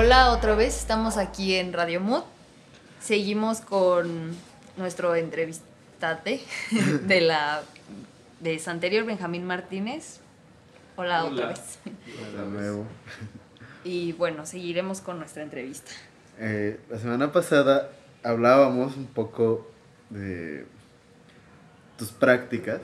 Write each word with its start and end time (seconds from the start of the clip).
Hola, 0.00 0.30
otra 0.30 0.54
vez 0.54 0.78
estamos 0.78 1.16
aquí 1.16 1.56
en 1.56 1.72
Radio 1.72 2.00
Mood. 2.00 2.22
Seguimos 3.00 3.60
con 3.60 4.30
nuestro 4.76 5.16
entrevistate 5.16 6.40
de 7.02 7.20
la 7.20 7.62
de 8.38 8.60
Santerior 8.60 9.04
Benjamín 9.04 9.44
Martínez. 9.44 10.20
Hola, 10.94 11.24
Hola. 11.24 11.32
otra 11.32 11.48
vez. 11.48 11.80
Hola, 12.32 12.44
nuevo. 12.44 12.86
Y 13.82 14.12
bueno, 14.12 14.46
seguiremos 14.46 15.00
con 15.00 15.18
nuestra 15.18 15.42
entrevista. 15.42 15.90
Eh, 16.38 16.78
la 16.88 16.98
semana 17.00 17.32
pasada 17.32 17.90
hablábamos 18.22 18.96
un 18.96 19.08
poco 19.08 19.68
de 20.10 20.64
tus 21.96 22.12
prácticas 22.12 22.82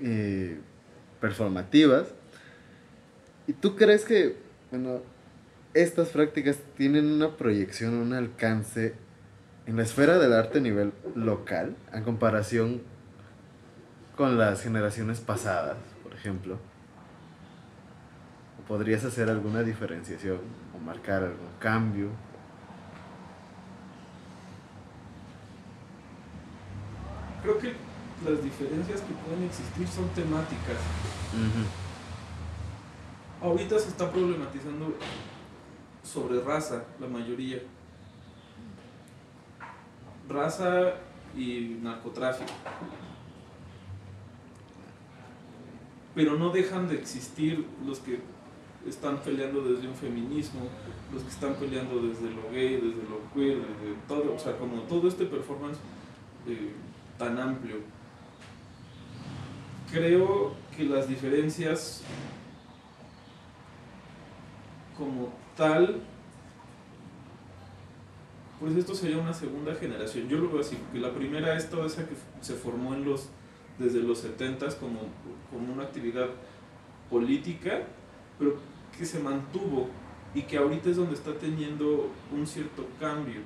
eh, 0.00 0.56
performativas. 1.20 2.06
¿Y 3.48 3.54
tú 3.54 3.74
crees 3.74 4.04
que, 4.04 4.36
bueno, 4.70 5.02
estas 5.74 6.08
prácticas 6.08 6.58
tienen 6.76 7.10
una 7.10 7.36
proyección, 7.36 7.94
un 7.94 8.12
alcance 8.12 8.94
en 9.66 9.76
la 9.76 9.82
esfera 9.82 10.18
del 10.18 10.32
arte 10.32 10.58
a 10.58 10.60
nivel 10.60 10.92
local, 11.14 11.76
en 11.92 12.04
comparación 12.04 12.82
con 14.16 14.38
las 14.38 14.62
generaciones 14.62 15.20
pasadas, 15.20 15.76
por 16.02 16.12
ejemplo? 16.14 16.58
¿O 18.60 18.68
podrías 18.68 19.04
hacer 19.04 19.30
alguna 19.30 19.62
diferenciación 19.62 20.38
o 20.76 20.78
marcar 20.78 21.22
algún 21.22 21.48
cambio? 21.58 22.10
Creo 27.42 27.58
que 27.58 27.72
las 28.24 28.42
diferencias 28.44 29.00
que 29.00 29.14
pueden 29.26 29.44
existir 29.44 29.88
son 29.88 30.08
temáticas. 30.10 30.76
Ahorita 33.40 33.78
se 33.78 33.88
está 33.88 34.10
problematizando 34.10 34.94
sobre 36.02 36.40
raza, 36.40 36.84
la 37.00 37.06
mayoría. 37.06 37.62
Raza 40.28 40.94
y 41.36 41.78
narcotráfico. 41.82 42.52
Pero 46.14 46.36
no 46.36 46.50
dejan 46.50 46.88
de 46.88 46.96
existir 46.96 47.66
los 47.86 47.98
que 48.00 48.20
están 48.86 49.18
peleando 49.18 49.62
desde 49.62 49.88
un 49.88 49.94
feminismo, 49.94 50.68
los 51.12 51.22
que 51.22 51.30
están 51.30 51.54
peleando 51.54 52.02
desde 52.02 52.30
lo 52.30 52.50
gay, 52.50 52.76
desde 52.76 53.02
lo 53.08 53.32
queer, 53.32 53.58
desde 53.58 53.94
todo, 54.08 54.34
o 54.34 54.38
sea, 54.38 54.58
como 54.58 54.82
todo 54.82 55.08
este 55.08 55.24
performance 55.24 55.78
eh, 56.46 56.72
tan 57.18 57.38
amplio. 57.38 57.76
Creo 59.90 60.54
que 60.76 60.84
las 60.84 61.08
diferencias 61.08 62.02
como 64.96 65.32
tal, 65.56 66.00
pues 68.60 68.76
esto 68.76 68.94
sería 68.94 69.18
una 69.18 69.32
segunda 69.34 69.74
generación. 69.74 70.28
Yo 70.28 70.38
lo 70.38 70.48
veo 70.50 70.60
así, 70.60 70.78
que 70.92 70.98
la 71.00 71.12
primera 71.12 71.56
es 71.56 71.68
toda 71.68 71.86
esa 71.86 72.06
que 72.08 72.14
se 72.40 72.54
formó 72.54 72.94
en 72.94 73.04
los, 73.04 73.28
desde 73.78 74.00
los 74.02 74.24
70s 74.24 74.76
como, 74.76 75.00
como 75.50 75.72
una 75.72 75.82
actividad 75.84 76.28
política, 77.10 77.80
pero 78.38 78.56
que 78.96 79.04
se 79.04 79.18
mantuvo 79.18 79.88
y 80.34 80.42
que 80.42 80.56
ahorita 80.58 80.90
es 80.90 80.96
donde 80.96 81.14
está 81.14 81.34
teniendo 81.34 82.10
un 82.32 82.46
cierto 82.46 82.86
cambio. 83.00 83.40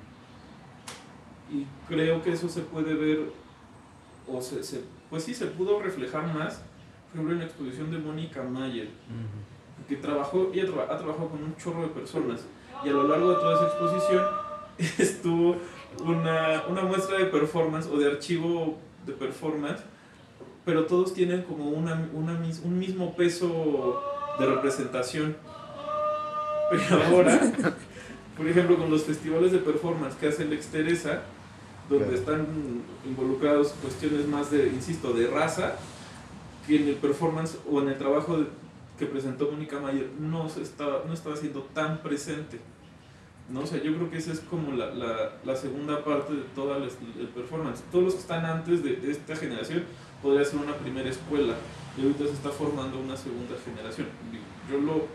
Y 1.51 1.65
creo 1.89 2.23
que 2.23 2.33
eso 2.33 2.49
se 2.49 2.61
puede 2.61 2.95
ver, 2.95 3.33
o 4.29 4.41
se, 4.43 4.63
se- 4.63 4.85
pues 5.09 5.25
sí, 5.25 5.33
se 5.35 5.47
pudo 5.47 5.81
reflejar 5.81 6.27
más, 6.35 6.57
por 7.11 7.15
ejemplo, 7.15 7.33
en 7.33 7.39
la 7.39 7.45
exposición 7.47 7.91
de 7.91 7.99
Mónica 7.99 8.43
Mayer, 8.43 8.89
que 9.89 9.97
trabajó, 9.97 10.51
ella 10.53 10.65
ha 10.89 10.97
trabajado 10.99 11.29
con 11.29 11.43
un 11.43 11.57
chorro 11.57 11.83
de 11.83 11.89
personas 11.89 12.41
y 12.85 12.89
a 12.89 12.93
lo 12.93 13.07
largo 13.09 13.31
de 13.31 13.35
toda 13.37 13.55
esa 13.55 13.67
exposición 13.67 14.25
estuvo 14.99 15.57
una, 16.05 16.65
una 16.69 16.83
muestra 16.83 17.19
de 17.19 17.27
performance 17.27 17.87
o 17.87 17.97
de 17.99 18.11
archivo 18.11 18.77
de 19.07 19.13
performance, 19.13 19.81
pero 20.65 20.85
todos 20.87 21.15
tienen 21.15 21.43
como 21.43 21.69
una, 21.71 22.09
una 22.13 22.35
mis- 22.35 22.61
un 22.65 22.79
mismo 22.79 23.15
peso 23.15 24.03
de 24.39 24.47
representación. 24.47 25.37
Pero 26.71 27.03
ahora, 27.07 27.41
por 28.37 28.49
ejemplo, 28.49 28.77
con 28.77 28.91
los 28.91 29.05
festivales 29.05 29.53
de 29.53 29.59
performance 29.59 30.15
que 30.17 30.29
hace 30.29 30.43
el 30.43 30.53
Exteresa, 30.53 31.23
donde 31.89 32.07
Claro. 32.07 32.19
están 32.19 32.47
involucrados 33.07 33.69
cuestiones 33.81 34.27
más 34.27 34.51
de, 34.51 34.67
insisto, 34.67 35.13
de 35.13 35.29
raza, 35.29 35.77
que 36.67 36.77
en 36.83 36.89
el 36.89 36.97
performance 36.97 37.57
o 37.71 37.81
en 37.81 37.89
el 37.91 37.97
trabajo 37.97 38.39
de- 38.39 38.47
que 38.99 39.07
presentó 39.07 39.51
Mónica 39.51 39.79
Mayer 39.79 40.11
no, 40.19 40.49
se 40.49 40.63
estaba, 40.63 41.05
no 41.07 41.13
estaba 41.13 41.37
siendo 41.37 41.63
tan 41.63 41.99
presente. 42.03 42.61
¿no? 43.51 43.61
O 43.61 43.67
sea, 43.67 43.81
yo 43.83 43.95
creo 43.95 44.11
que 44.11 44.17
esa 44.19 44.33
es 44.33 44.41
como 44.41 44.73
la, 44.73 44.87
la, 44.95 45.33
la 45.45 45.55
segunda 45.57 46.03
parte 46.05 46.33
de 46.35 46.43
toda 46.55 46.79
la- 46.79 46.87
el 46.87 47.29
performance. 47.29 47.83
Todos 47.93 48.05
los 48.05 48.15
que 48.15 48.21
están 48.21 48.45
antes 48.45 48.83
de, 48.83 48.97
de 48.97 49.11
esta 49.13 49.37
generación 49.37 49.85
podría 50.23 50.45
ser 50.45 50.59
una 50.59 50.75
primera 50.75 51.09
escuela 51.09 51.55
y 51.97 52.03
ahorita 52.03 52.25
se 52.25 52.33
está 52.33 52.51
formando 52.51 52.99
una 52.99 53.17
segunda 53.17 53.55
generación. 53.65 54.09
Yo 54.71 54.79
lo, 54.81 55.07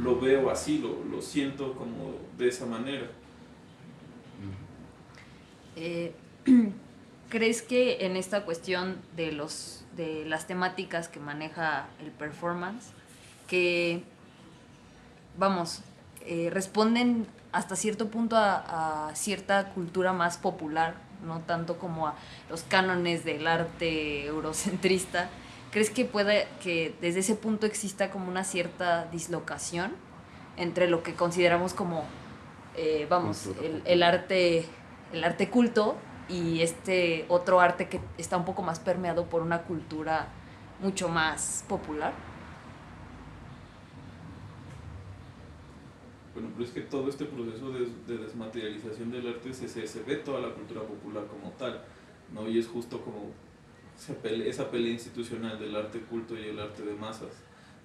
lo 0.00 0.20
veo 0.20 0.50
así, 0.50 0.78
lo, 0.78 1.02
lo 1.10 1.20
siento 1.22 1.72
como 1.74 2.14
de 2.38 2.48
esa 2.48 2.66
manera. 2.66 3.06
Eh, 5.76 6.14
¿Crees 7.30 7.62
que 7.62 8.04
en 8.04 8.16
esta 8.16 8.44
cuestión 8.44 8.96
de, 9.16 9.32
los, 9.32 9.84
de 9.96 10.24
las 10.26 10.46
temáticas 10.46 11.08
que 11.08 11.18
maneja 11.18 11.88
el 12.04 12.10
performance, 12.10 12.92
que, 13.52 14.02
vamos, 15.36 15.82
eh, 16.22 16.48
responden 16.50 17.26
hasta 17.52 17.76
cierto 17.76 18.08
punto 18.08 18.34
a, 18.38 19.08
a 19.10 19.14
cierta 19.14 19.74
cultura 19.74 20.14
más 20.14 20.38
popular, 20.38 20.94
no 21.22 21.40
tanto 21.40 21.76
como 21.76 22.06
a 22.06 22.14
los 22.48 22.62
cánones 22.62 23.26
del 23.26 23.46
arte 23.46 24.24
eurocentrista? 24.24 25.28
¿Crees 25.70 25.90
que 25.90 26.06
puede 26.06 26.48
que 26.62 26.96
desde 27.02 27.20
ese 27.20 27.34
punto 27.34 27.66
exista 27.66 28.10
como 28.10 28.26
una 28.26 28.42
cierta 28.42 29.04
dislocación 29.12 29.92
entre 30.56 30.88
lo 30.88 31.02
que 31.02 31.12
consideramos 31.12 31.74
como, 31.74 32.04
eh, 32.74 33.06
vamos, 33.10 33.50
el 33.84 34.02
arte, 34.02 34.64
el 35.12 35.24
arte 35.24 35.50
culto 35.50 35.96
y 36.26 36.62
este 36.62 37.26
otro 37.28 37.60
arte 37.60 37.86
que 37.90 38.00
está 38.16 38.38
un 38.38 38.46
poco 38.46 38.62
más 38.62 38.80
permeado 38.80 39.26
por 39.26 39.42
una 39.42 39.64
cultura 39.64 40.28
mucho 40.80 41.10
más 41.10 41.66
popular? 41.68 42.31
Bueno, 46.42 46.56
pero 46.56 46.68
es 46.68 46.74
que 46.74 46.80
todo 46.80 47.08
este 47.08 47.24
proceso 47.26 47.70
de, 47.70 47.86
de 48.08 48.24
desmaterialización 48.24 49.12
del 49.12 49.28
arte 49.28 49.54
se, 49.54 49.68
se, 49.68 50.02
ve 50.02 50.16
toda 50.16 50.40
la 50.40 50.52
cultura 50.52 50.82
popular 50.82 51.24
como 51.28 51.52
tal, 51.52 51.80
¿no? 52.34 52.48
Y 52.48 52.58
es 52.58 52.66
justo 52.66 53.00
como 53.00 53.30
esa 53.96 54.68
pelea, 54.68 54.92
institucional 54.92 55.56
del 55.60 55.76
arte 55.76 56.00
culto 56.00 56.36
y 56.36 56.48
el 56.48 56.58
arte 56.58 56.82
de 56.82 56.94
masas, 56.94 57.30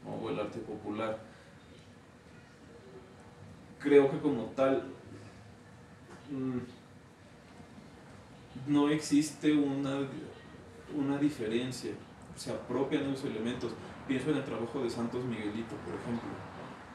o 0.03 0.28
el 0.31 0.40
arte 0.40 0.57
popular. 0.57 1.19
Creo 3.79 4.09
que 4.09 4.17
como 4.17 4.46
tal 4.56 4.85
mm, 6.31 6.57
no 8.72 8.90
existe 8.90 9.53
una, 9.53 10.00
una 10.96 11.19
diferencia, 11.19 11.91
se 12.35 12.50
apropian 12.51 13.12
los 13.12 13.23
elementos. 13.23 13.73
Pienso 14.07 14.31
en 14.31 14.38
el 14.38 14.44
trabajo 14.46 14.81
de 14.81 14.90
Santos 14.90 15.23
Miguelito, 15.25 15.75
por 15.85 15.94
ejemplo 15.94 16.47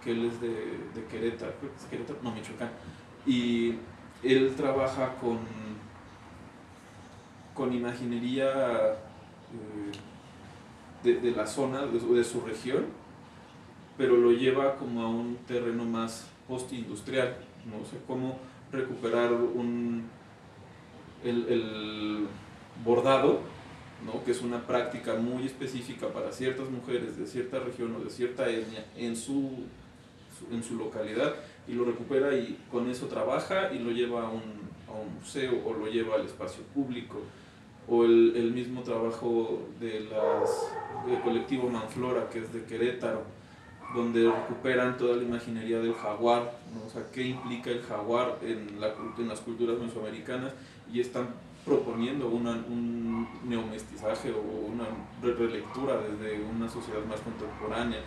que 0.03 0.13
él 0.13 0.25
es 0.27 0.41
de, 0.41 0.49
de 0.49 1.05
Querétaro, 1.11 1.53
creo 1.61 1.71
que 1.73 1.79
es 1.79 1.85
Querétaro, 1.85 2.19
no, 2.23 2.33
Michoacán, 2.33 2.71
y 3.27 3.75
él 4.23 4.55
trabaja 4.57 5.15
con, 5.21 5.39
con 7.55 7.73
imaginería 7.73 8.93
eh, 8.93 9.93
de, 11.05 11.21
de 11.21 11.31
la 11.33 11.47
zona, 11.47 11.87
de, 11.87 12.25
su- 12.25 12.41
región, 12.41 12.87
pero 13.99 14.17
lo 14.17 14.33
lleva 14.33 14.77
como 14.77 15.03
a 15.03 15.09
un 15.09 15.37
terreno 15.47 15.85
más 15.85 16.29
postindustrial, 16.49 17.37
¿no? 17.71 17.83
O 17.83 17.87
sea, 17.87 17.99
cómo 18.07 18.39
recuperar 18.73 19.33
un, 19.33 20.05
el, 21.23 21.47
el 21.49 22.27
bordado, 22.85 23.41
¿no? 24.05 24.25
que 24.25 24.31
es 24.33 24.41
una 24.41 24.67
práctica 24.67 25.15
muy 25.15 25.45
específica 25.47 26.09
para 26.09 26.33
ciertas 26.33 26.69
mujeres 26.71 27.17
de 27.19 27.27
cierta 27.27 27.61
región 27.61 27.95
o 27.95 28.01
de 28.03 28.11
cierta 28.11 28.49
etnia 28.49 28.85
en 28.97 29.15
su, 29.15 29.65
su- 30.49 30.55
en 30.55 30.63
su 30.63 30.77
localidad 30.77 31.35
y 31.69 31.73
lo 31.75 31.85
recupera 31.85 32.35
y 32.35 32.59
con 32.71 32.89
eso 32.91 33.07
trabaja 33.07 33.73
y 33.73 33.79
lo 33.79 33.91
lleva 33.91 34.23
a 34.27 34.31
un, 34.31 34.43
a 34.89 34.93
un 34.93 35.15
museo 35.21 35.53
o 35.65 35.73
lo 35.75 35.87
lleva 35.87 36.17
al 36.17 36.27
espacio 36.27 36.63
público 36.75 37.19
o 37.89 38.05
el, 38.05 38.35
el 38.37 38.53
mismo 38.53 38.83
trabajo 38.83 39.61
de 39.81 40.01
las, 40.01 40.51
del 41.07 41.21
colectivo 41.21 41.69
Manflora 41.69 42.29
que 42.31 42.41
es 42.41 42.53
de 42.53 42.65
Querétaro 42.65 43.23
donde 43.95 44.25
recuperan 44.31 44.97
toda 44.97 45.17
la 45.17 45.23
imaginería 45.23 45.79
del 45.81 45.93
jaguar, 45.93 46.59
¿no? 46.75 46.87
o 46.87 46.91
sea, 46.91 47.03
qué 47.13 47.25
implica 47.27 47.69
el 47.71 47.83
jaguar 47.83 48.39
en, 48.43 48.81
la, 48.81 48.95
en 49.19 49.29
las 49.29 49.41
culturas 49.41 49.79
mesoamericanas 49.79 50.55
y 50.91 51.01
están 51.01 51.29
proponiendo 51.67 52.29
una, 52.29 52.53
un 52.53 53.29
neomestizaje 53.45 54.33
o 54.33 54.41
una 54.73 54.85
re- 55.23 55.35
relectura 55.35 55.99
desde 56.01 56.43
una 56.43 56.69
sociedad 56.71 57.05
más 57.05 57.21
contemporánea. 57.21 57.99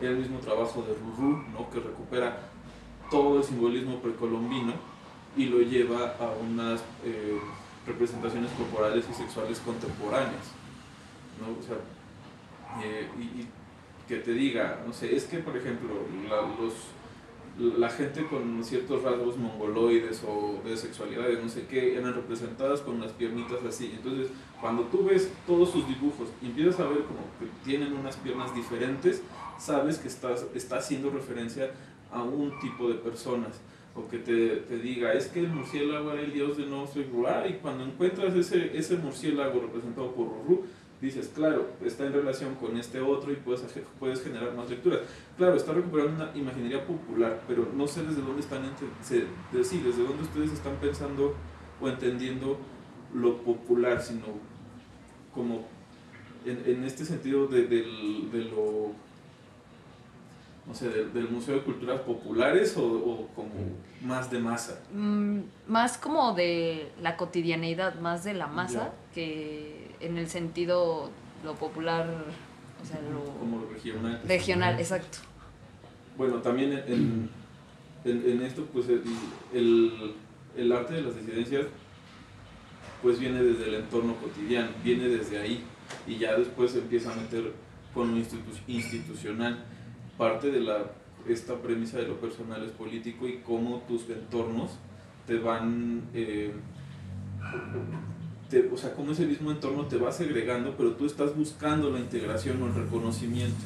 El 0.00 0.16
mismo 0.16 0.38
trabajo 0.38 0.82
de 0.82 0.94
Ruru, 0.94 1.44
¿no? 1.52 1.70
que 1.70 1.80
recupera 1.80 2.50
todo 3.10 3.38
el 3.38 3.44
simbolismo 3.44 4.00
precolombino 4.00 4.72
y 5.36 5.46
lo 5.46 5.60
lleva 5.60 6.16
a 6.18 6.32
unas 6.42 6.80
eh, 7.04 7.38
representaciones 7.86 8.50
corporales 8.52 9.04
y 9.10 9.14
sexuales 9.14 9.60
contemporáneas. 9.60 10.52
¿no? 11.40 11.58
O 11.58 11.62
sea, 11.62 11.76
eh, 12.84 13.08
y, 13.18 13.46
que 14.08 14.16
te 14.16 14.32
diga, 14.32 14.80
no 14.86 14.92
sé, 14.92 15.16
es 15.16 15.24
que 15.24 15.38
por 15.38 15.56
ejemplo 15.56 15.94
los, 16.28 16.74
la 17.58 17.88
gente 17.88 18.24
con 18.26 18.64
ciertos 18.64 19.02
rasgos 19.02 19.36
mongoloides 19.36 20.22
o 20.26 20.60
de 20.64 20.76
sexualidades, 20.76 21.40
no 21.42 21.48
sé 21.48 21.66
qué, 21.66 21.96
eran 21.96 22.14
representadas 22.14 22.80
con 22.80 23.00
las 23.00 23.12
piernitas 23.12 23.64
así. 23.64 23.92
Entonces, 23.96 24.28
cuando 24.60 24.82
tú 24.84 25.04
ves 25.04 25.30
todos 25.46 25.70
sus 25.70 25.86
dibujos 25.86 26.28
y 26.42 26.46
empiezas 26.46 26.80
a 26.80 26.88
ver 26.88 27.04
como 27.04 27.20
que 27.38 27.46
tienen 27.64 27.92
unas 27.92 28.16
piernas 28.16 28.54
diferentes, 28.54 29.22
sabes 29.58 29.98
que 29.98 30.08
estás, 30.08 30.46
está 30.54 30.78
haciendo 30.78 31.10
referencia 31.10 31.70
a 32.10 32.22
un 32.22 32.58
tipo 32.60 32.88
de 32.88 32.94
personas 32.94 33.60
o 33.94 34.08
que 34.08 34.18
te, 34.18 34.56
te, 34.56 34.78
diga, 34.78 35.12
es 35.12 35.28
que 35.28 35.40
el 35.40 35.48
murciélago 35.48 36.12
era 36.12 36.22
el 36.22 36.32
dios 36.32 36.56
de 36.56 36.66
no 36.66 36.86
soy 36.86 37.06
y 37.48 37.52
cuando 37.54 37.84
encuentras 37.84 38.34
ese, 38.34 38.76
ese 38.76 38.96
murciélago 38.96 39.60
representado 39.60 40.12
por 40.12 40.26
Ruru, 40.26 40.64
dices, 41.04 41.30
claro, 41.34 41.68
está 41.84 42.06
en 42.06 42.12
relación 42.12 42.54
con 42.54 42.76
este 42.76 43.00
otro 43.00 43.30
y 43.32 43.36
puedes, 43.36 43.62
puedes 43.98 44.22
generar 44.22 44.54
más 44.54 44.70
lecturas. 44.70 45.00
Claro, 45.36 45.54
está 45.54 45.72
recuperando 45.72 46.24
una 46.24 46.36
imaginería 46.36 46.86
popular, 46.86 47.42
pero 47.46 47.68
no 47.74 47.86
sé 47.86 48.02
desde 48.02 48.22
dónde 48.22 48.40
están, 48.40 48.62
sí, 49.02 49.26
desde 49.52 50.02
dónde 50.02 50.22
ustedes 50.22 50.52
están 50.52 50.76
pensando 50.76 51.34
o 51.80 51.88
entendiendo 51.88 52.58
lo 53.14 53.38
popular, 53.38 54.00
sino 54.00 54.24
como 55.32 55.66
en, 56.44 56.62
en 56.66 56.84
este 56.84 57.04
sentido 57.04 57.46
de, 57.46 57.66
de, 57.66 57.82
de 58.32 58.44
lo 58.44 58.92
no 60.66 60.74
sé, 60.74 60.88
del, 60.88 61.28
Museo 61.28 61.56
de 61.56 61.62
Culturas 61.62 62.00
Populares 62.00 62.74
o, 62.76 63.28
como 63.34 63.50
más 64.02 64.30
de 64.30 64.38
masa? 64.38 64.80
Mm, 64.92 65.40
más 65.68 65.98
como 65.98 66.32
de 66.34 66.90
la 67.02 67.16
cotidianeidad, 67.16 67.96
más 68.00 68.24
de 68.24 68.34
la 68.34 68.46
masa, 68.46 68.92
que 69.14 69.83
en 70.06 70.18
el 70.18 70.28
sentido 70.28 71.10
lo 71.44 71.54
popular, 71.54 72.06
o 72.82 72.86
sea, 72.86 73.00
lo... 73.02 73.24
Como 73.38 73.66
regional. 73.66 74.20
Regional, 74.26 74.78
exacto. 74.78 75.18
Bueno, 76.16 76.36
también 76.36 76.72
en, 76.86 77.28
en, 78.04 78.42
esto, 78.42 78.66
pues 78.72 78.86
el, 78.88 80.14
el, 80.56 80.72
arte 80.72 80.94
de 80.94 81.02
las 81.02 81.16
disidencias, 81.16 81.66
pues 83.02 83.18
viene 83.18 83.42
desde 83.42 83.68
el 83.68 83.74
entorno 83.74 84.14
cotidiano, 84.16 84.68
viene 84.82 85.08
desde 85.08 85.38
ahí, 85.40 85.64
y 86.06 86.18
ya 86.18 86.36
después 86.36 86.70
se 86.70 86.78
empieza 86.78 87.12
a 87.12 87.16
meter 87.16 87.52
con 87.92 88.12
lo 88.12 88.22
institucional 88.66 89.64
parte 90.16 90.50
de 90.50 90.60
la, 90.60 90.78
esta 91.28 91.56
premisa 91.56 91.98
de 91.98 92.06
lo 92.08 92.20
personal 92.20 92.62
es 92.64 92.70
político 92.70 93.26
y 93.26 93.38
cómo 93.38 93.78
tus 93.88 94.08
entornos 94.08 94.72
te 95.26 95.38
van, 95.38 96.02
eh, 96.14 96.52
o 98.72 98.76
sea, 98.76 98.92
cómo 98.94 99.12
ese 99.12 99.26
mismo 99.26 99.50
entorno 99.50 99.86
te 99.86 99.96
va 99.96 100.12
segregando, 100.12 100.74
pero 100.76 100.92
tú 100.92 101.06
estás 101.06 101.36
buscando 101.36 101.90
la 101.90 101.98
integración 101.98 102.62
o 102.62 102.66
el 102.66 102.74
reconocimiento. 102.74 103.64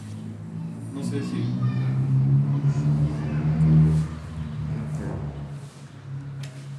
No 0.94 1.02
sé 1.02 1.20
si... 1.20 1.44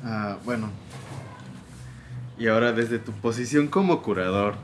Ah, 0.04 0.38
bueno. 0.44 0.70
Y 2.38 2.48
ahora 2.48 2.72
desde 2.72 3.00
tu 3.00 3.12
posición 3.12 3.68
como 3.68 4.02
curador, 4.02 4.56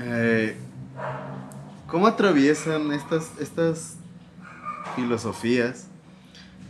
eh, 0.00 0.56
¿Cómo 1.92 2.06
atraviesan 2.06 2.90
estas, 2.92 3.32
estas 3.38 3.98
filosofías? 4.96 5.88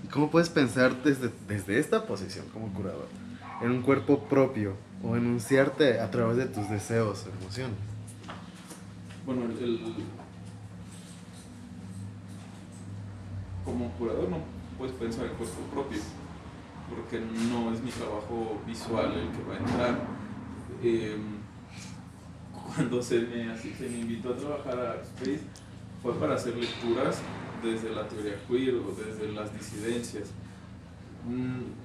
¿Y 0.03 0.09
cómo 0.09 0.33
puedes 0.33 0.49
pensar 0.49 1.01
desde, 1.05 1.31
desde 1.47 1.79
esta 1.79 2.07
posición 2.07 2.45
como 2.53 2.75
curador 2.75 3.07
en 3.61 3.71
un 3.71 3.83
cuerpo 3.83 4.25
propio 4.25 4.75
o 5.03 5.17
enunciarte 5.17 6.01
a 6.01 6.11
través 6.11 6.37
de 6.37 6.47
tus 6.47 6.69
deseos 6.69 7.27
o 7.27 7.31
emociones? 7.41 7.77
Bueno, 9.27 9.43
el, 9.45 9.95
como 13.65 13.91
curador 13.93 14.29
no 14.29 14.39
puedes 14.79 14.95
pensar 14.97 15.27
en 15.27 15.35
cuerpo 15.35 15.61
propio, 15.73 15.99
porque 16.91 17.21
no 17.21 17.73
es 17.73 17.83
mi 17.83 17.91
trabajo 17.91 18.61
visual 18.67 19.13
el 19.13 19.31
que 19.31 19.43
va 19.45 19.55
a 19.55 19.59
entrar. 19.59 19.99
Em, 20.83 21.43
cuando 22.53 23.03
se 23.03 23.21
me, 23.21 23.57
se 23.57 23.89
me 23.89 23.99
invitó 23.99 24.31
a 24.31 24.37
trabajar 24.37 24.79
a 24.79 25.03
Space 25.03 25.43
fue 26.03 26.15
para 26.15 26.35
hacer 26.35 26.57
lecturas 26.57 27.21
desde 27.63 27.91
la 27.91 28.09
teoría 28.09 28.35
queer 28.49 28.75
o 28.75 28.93
desde 28.93 29.33
las 29.33 29.53
disidencias. 29.55 30.31
Mm. 31.29 31.82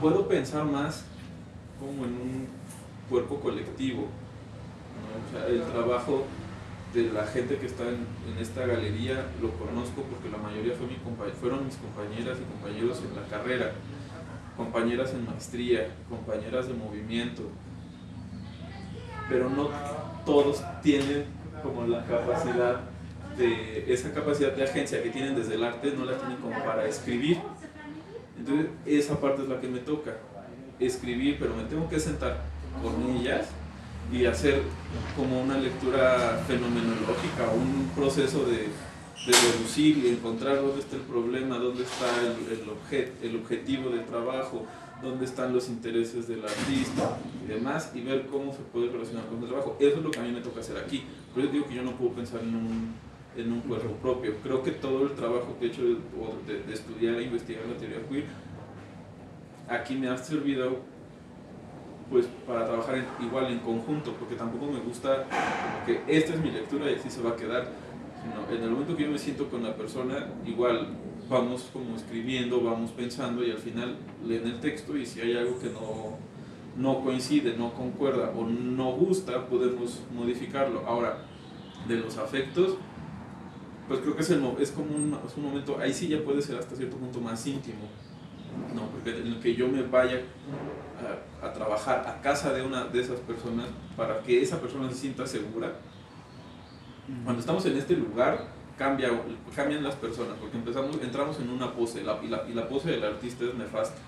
Puedo 0.00 0.28
pensar 0.28 0.64
más 0.64 1.04
como 1.78 2.04
en 2.04 2.12
un 2.12 2.48
cuerpo 3.08 3.40
colectivo. 3.40 4.08
el 5.48 5.62
trabajo 5.62 6.24
de 6.94 7.12
la 7.12 7.26
gente 7.26 7.58
que 7.58 7.66
está 7.66 7.84
en, 7.88 8.06
esta 8.40 8.66
galería 8.66 9.26
lo 9.40 9.50
conozco 9.52 10.02
porque 10.02 10.30
la 10.30 10.38
mayoría 10.38 10.74
fue 10.74 10.86
mi 10.86 10.96
fueron 11.40 11.66
mis 11.66 11.76
compañeras 11.76 12.38
y 12.40 12.44
compañeros 12.52 13.02
en 13.02 13.16
la 13.16 13.28
carrera 13.28 13.72
compañeras 14.56 15.12
en 15.12 15.26
maestría, 15.26 15.88
compañeras 16.08 16.66
de 16.66 16.74
movimiento, 16.74 17.42
pero 19.28 19.50
no 19.50 19.68
todos 20.24 20.62
tienen 20.82 21.24
como 21.62 21.86
la 21.86 22.04
capacidad 22.04 22.80
de, 23.36 23.92
esa 23.92 24.12
capacidad 24.12 24.52
de 24.52 24.64
agencia 24.64 25.02
que 25.02 25.10
tienen 25.10 25.36
desde 25.36 25.54
el 25.54 25.64
arte, 25.64 25.92
no 25.96 26.04
la 26.04 26.16
tienen 26.16 26.38
como 26.38 26.58
para 26.64 26.86
escribir. 26.86 27.38
Entonces, 28.46 28.70
esa 28.86 29.20
parte 29.20 29.42
es 29.42 29.48
la 29.48 29.60
que 29.60 29.68
me 29.68 29.80
toca, 29.80 30.16
escribir, 30.78 31.36
pero 31.40 31.54
me 31.54 31.64
tengo 31.64 31.88
que 31.88 31.98
sentar 31.98 32.42
con 32.82 33.16
ellas 33.16 33.48
y 34.12 34.24
hacer 34.26 34.62
como 35.16 35.42
una 35.42 35.58
lectura 35.58 36.44
fenomenológica, 36.46 37.50
un 37.52 37.90
proceso 37.94 38.44
de 38.44 38.68
de 39.24 39.32
reducir 39.32 39.98
y 39.98 40.08
encontrar 40.08 40.56
dónde 40.60 40.80
está 40.80 40.96
el 40.96 41.02
problema, 41.02 41.58
dónde 41.58 41.82
está 41.82 42.06
el, 42.20 42.52
el, 42.52 43.12
el 43.22 43.36
objetivo 43.36 43.90
del 43.90 44.04
trabajo, 44.04 44.66
dónde 45.02 45.24
están 45.24 45.52
los 45.52 45.68
intereses 45.68 46.28
del 46.28 46.44
artista 46.44 47.18
y 47.44 47.48
demás, 47.48 47.90
y 47.94 48.02
ver 48.02 48.26
cómo 48.26 48.52
se 48.52 48.60
puede 48.60 48.90
relacionar 48.90 49.24
con 49.26 49.42
el 49.42 49.48
trabajo. 49.48 49.76
Eso 49.80 49.96
es 49.96 50.02
lo 50.02 50.10
que 50.10 50.20
a 50.20 50.22
mí 50.22 50.32
me 50.32 50.40
toca 50.40 50.60
hacer 50.60 50.76
aquí. 50.76 51.04
Por 51.32 51.42
eso 51.42 51.52
digo 51.52 51.66
que 51.66 51.74
yo 51.74 51.82
no 51.82 51.96
puedo 51.96 52.12
pensar 52.12 52.40
en 52.40 52.54
un, 52.54 52.94
en 53.36 53.52
un 53.52 53.60
cuerpo 53.60 53.92
propio. 53.96 54.34
Creo 54.42 54.62
que 54.62 54.72
todo 54.72 55.04
el 55.04 55.14
trabajo 55.14 55.56
que 55.58 55.66
he 55.66 55.68
hecho 55.68 55.82
de, 55.82 56.62
de, 56.66 56.72
estudiar 56.72 57.16
e 57.16 57.24
investigar 57.24 57.64
la 57.66 57.76
teoría 57.76 57.98
queer, 58.08 58.24
aquí 59.68 59.94
me 59.94 60.08
ha 60.08 60.16
servido 60.16 60.80
pues 62.10 62.26
para 62.46 62.64
trabajar 62.64 63.04
igual 63.20 63.46
en 63.50 63.58
conjunto, 63.58 64.12
porque 64.12 64.36
tampoco 64.36 64.66
me 64.66 64.78
gusta 64.78 65.24
que 65.84 66.02
esta 66.06 66.34
es 66.34 66.40
mi 66.40 66.52
lectura 66.52 66.90
y 66.90 66.94
así 66.94 67.10
se 67.10 67.20
va 67.20 67.30
a 67.30 67.36
quedar 67.36 67.66
en 68.50 68.62
el 68.62 68.70
momento 68.70 68.96
que 68.96 69.04
yo 69.04 69.10
me 69.10 69.18
siento 69.18 69.48
con 69.48 69.62
la 69.62 69.74
persona, 69.74 70.28
igual 70.44 70.88
vamos 71.28 71.68
como 71.72 71.96
escribiendo, 71.96 72.60
vamos 72.62 72.90
pensando 72.90 73.44
y 73.44 73.50
al 73.50 73.58
final 73.58 73.96
leen 74.24 74.46
el 74.46 74.60
texto 74.60 74.96
y 74.96 75.06
si 75.06 75.20
hay 75.20 75.36
algo 75.36 75.58
que 75.58 75.68
no, 75.68 76.16
no 76.76 77.00
coincide, 77.02 77.56
no 77.56 77.72
concuerda 77.74 78.32
o 78.36 78.44
no 78.46 78.92
gusta, 78.92 79.46
podemos 79.46 80.02
modificarlo. 80.14 80.84
Ahora, 80.86 81.18
de 81.88 81.96
los 81.96 82.18
afectos, 82.18 82.76
pues 83.88 84.00
creo 84.00 84.16
que 84.16 84.22
es, 84.22 84.30
el, 84.30 84.44
es 84.60 84.70
como 84.72 84.94
un, 84.94 85.18
es 85.26 85.36
un 85.36 85.44
momento, 85.44 85.78
ahí 85.80 85.92
sí 85.92 86.08
ya 86.08 86.22
puede 86.22 86.42
ser 86.42 86.56
hasta 86.56 86.74
cierto 86.74 86.96
punto 86.96 87.20
más 87.20 87.46
íntimo, 87.46 87.88
¿no? 88.74 88.88
porque 88.90 89.10
en 89.10 89.26
el 89.26 89.40
que 89.40 89.54
yo 89.54 89.68
me 89.68 89.82
vaya 89.82 90.20
a, 91.42 91.46
a 91.46 91.52
trabajar 91.52 92.04
a 92.06 92.20
casa 92.20 92.52
de 92.52 92.62
una 92.62 92.84
de 92.84 93.00
esas 93.00 93.20
personas 93.20 93.66
para 93.96 94.22
que 94.22 94.42
esa 94.42 94.60
persona 94.60 94.88
se 94.90 94.96
sienta 94.96 95.26
segura 95.26 95.72
cuando 97.24 97.40
estamos 97.40 97.64
en 97.66 97.76
este 97.76 97.94
lugar, 97.96 98.48
cambia, 98.76 99.10
cambian 99.54 99.84
las 99.84 99.94
personas, 99.94 100.36
porque 100.40 100.56
empezamos, 100.56 100.96
entramos 101.00 101.38
en 101.38 101.50
una 101.50 101.72
pose, 101.72 102.02
la, 102.02 102.18
y, 102.22 102.28
la, 102.28 102.44
y 102.48 102.52
la 102.52 102.68
pose 102.68 102.90
del 102.90 103.04
artista 103.04 103.44
es 103.44 103.54
nefasta. 103.54 104.00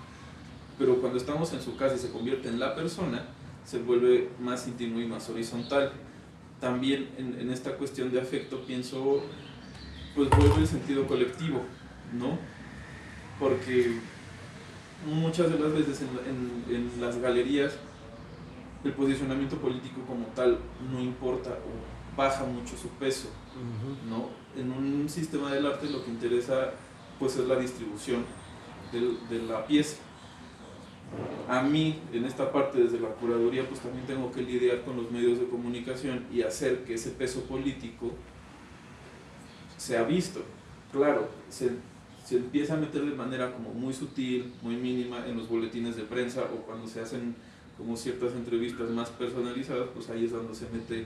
Pero 0.77 0.99
cuando 0.99 1.17
estamos 1.17 1.53
en 1.53 1.61
su 1.61 1.77
casa 1.77 1.95
y 1.95 1.99
se 1.99 2.11
convierte 2.11 2.49
en 2.49 2.59
la 2.59 2.75
persona, 2.75 3.25
se 3.63 3.79
vuelve 3.79 4.29
más 4.39 4.67
íntimo 4.67 4.99
y 4.99 5.05
más 5.05 5.29
horizontal. 5.29 5.91
También 6.59 7.09
en, 7.17 7.39
en 7.39 7.51
esta 7.51 7.73
cuestión 7.73 8.11
de 8.11 8.19
afecto 8.19 8.61
pienso, 8.65 9.23
pues 10.15 10.29
vuelve 10.29 10.61
el 10.61 10.67
sentido 10.67 11.07
colectivo, 11.07 11.61
¿no? 12.13 12.37
Porque 13.39 13.99
muchas 15.05 15.51
de 15.51 15.59
las 15.59 15.73
veces 15.73 16.01
en, 16.01 16.09
en, 16.29 16.75
en 16.75 17.01
las 17.01 17.17
galerías 17.17 17.77
el 18.83 18.93
posicionamiento 18.93 19.57
político 19.57 20.01
como 20.07 20.25
tal 20.27 20.57
no 20.91 20.99
importa 20.99 21.57
baja 22.15 22.43
mucho 22.43 22.77
su 22.77 22.89
peso. 22.89 23.29
¿no? 24.09 24.29
En 24.59 24.71
un 24.71 25.09
sistema 25.09 25.51
del 25.53 25.65
arte 25.65 25.89
lo 25.89 26.03
que 26.03 26.11
interesa 26.11 26.71
pues 27.17 27.35
es 27.37 27.47
la 27.47 27.55
distribución 27.55 28.25
de 28.91 29.39
la 29.39 29.65
pieza. 29.65 29.97
A 31.47 31.63
mí, 31.63 31.99
en 32.13 32.25
esta 32.25 32.51
parte 32.51 32.79
desde 32.79 32.99
la 32.99 33.09
curaduría, 33.09 33.67
pues 33.67 33.79
también 33.79 34.05
tengo 34.05 34.31
que 34.31 34.41
lidiar 34.41 34.83
con 34.83 34.95
los 34.95 35.11
medios 35.11 35.39
de 35.39 35.47
comunicación 35.47 36.25
y 36.31 36.43
hacer 36.43 36.83
que 36.85 36.93
ese 36.93 37.09
peso 37.09 37.41
político 37.43 38.11
se 39.79 39.97
ha 39.97 40.03
visto. 40.03 40.41
Claro, 40.91 41.29
se, 41.49 41.71
se 42.25 42.37
empieza 42.37 42.75
a 42.75 42.77
meter 42.77 43.03
de 43.05 43.15
manera 43.15 43.51
como 43.51 43.73
muy 43.73 43.93
sutil, 43.93 44.53
muy 44.61 44.75
mínima 44.75 45.25
en 45.25 45.37
los 45.37 45.47
boletines 45.47 45.95
de 45.95 46.03
prensa 46.03 46.43
o 46.43 46.57
cuando 46.65 46.87
se 46.87 47.01
hacen 47.01 47.35
como 47.77 47.95
ciertas 47.95 48.33
entrevistas 48.33 48.89
más 48.89 49.09
personalizadas, 49.09 49.87
pues 49.93 50.09
ahí 50.09 50.25
es 50.25 50.31
donde 50.31 50.53
se 50.53 50.67
mete 50.69 51.05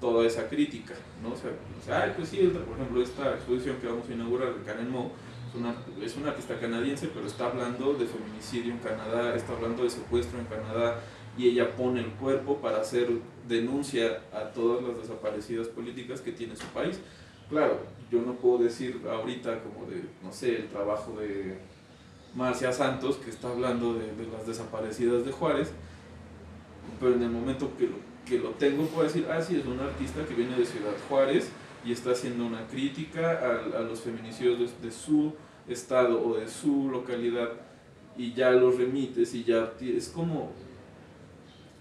toda 0.00 0.26
esa 0.26 0.48
crítica, 0.48 0.94
¿no? 1.22 1.34
O 1.34 1.36
sea, 1.36 2.14
pues 2.16 2.30
sí, 2.30 2.38
por 2.38 2.76
ejemplo, 2.76 3.02
esta 3.02 3.34
exposición 3.34 3.76
que 3.76 3.86
vamos 3.86 4.08
a 4.08 4.12
inaugurar 4.14 4.54
de 4.54 4.64
Karen 4.64 4.90
Moe 4.90 5.10
es 5.50 5.54
una, 5.54 5.74
es 6.02 6.16
una 6.16 6.30
artista 6.30 6.58
canadiense, 6.58 7.10
pero 7.12 7.26
está 7.26 7.48
hablando 7.48 7.92
de 7.92 8.06
feminicidio 8.06 8.72
en 8.72 8.78
Canadá, 8.78 9.34
está 9.34 9.52
hablando 9.52 9.82
de 9.82 9.90
secuestro 9.90 10.38
en 10.38 10.46
Canadá, 10.46 11.00
y 11.36 11.48
ella 11.48 11.76
pone 11.76 12.00
el 12.00 12.10
cuerpo 12.12 12.56
para 12.56 12.80
hacer 12.80 13.08
denuncia 13.46 14.22
a 14.32 14.44
todas 14.52 14.82
las 14.82 14.96
desaparecidas 14.96 15.68
políticas 15.68 16.22
que 16.22 16.32
tiene 16.32 16.56
su 16.56 16.66
país. 16.68 16.98
Claro, 17.50 17.80
yo 18.10 18.22
no 18.22 18.34
puedo 18.34 18.58
decir 18.58 19.02
ahorita 19.10 19.60
como 19.62 19.90
de, 19.90 20.04
no 20.22 20.32
sé, 20.32 20.56
el 20.56 20.68
trabajo 20.68 21.18
de 21.18 21.58
Marcia 22.34 22.72
Santos, 22.72 23.16
que 23.16 23.30
está 23.30 23.50
hablando 23.50 23.94
de, 23.94 24.06
las 24.32 24.46
desaparecidas 24.46 25.24
de 25.24 25.32
Juárez, 25.32 25.72
pero 27.00 27.14
en 27.14 27.22
el 27.24 27.30
momento 27.30 27.70
que 27.76 27.88
lo, 27.88 27.96
que 28.24 28.38
lo 28.38 28.50
tengo 28.50 28.86
puedo 28.86 29.02
decir, 29.02 29.26
ah, 29.28 29.42
sí, 29.42 29.56
es 29.56 29.66
un 29.66 29.80
artista 29.80 30.24
que 30.24 30.34
viene 30.34 30.56
de 30.56 30.64
Ciudad 30.64 30.92
Juárez 31.08 31.50
y 31.84 31.90
está 31.90 32.12
haciendo 32.12 32.46
una 32.46 32.66
crítica 32.68 33.32
a, 33.32 33.78
a 33.78 33.80
los 33.80 34.00
feminicidios 34.00 34.58
de, 34.58 34.88
de, 34.88 34.92
su 34.92 35.34
estado 35.66 36.24
o 36.24 36.36
de 36.36 36.48
su 36.48 36.88
localidad 36.88 37.50
y 38.16 38.32
ya 38.32 38.50
los 38.52 38.76
remites 38.76 39.34
y 39.34 39.44
ya 39.44 39.72
es 39.80 40.08
como 40.08 40.52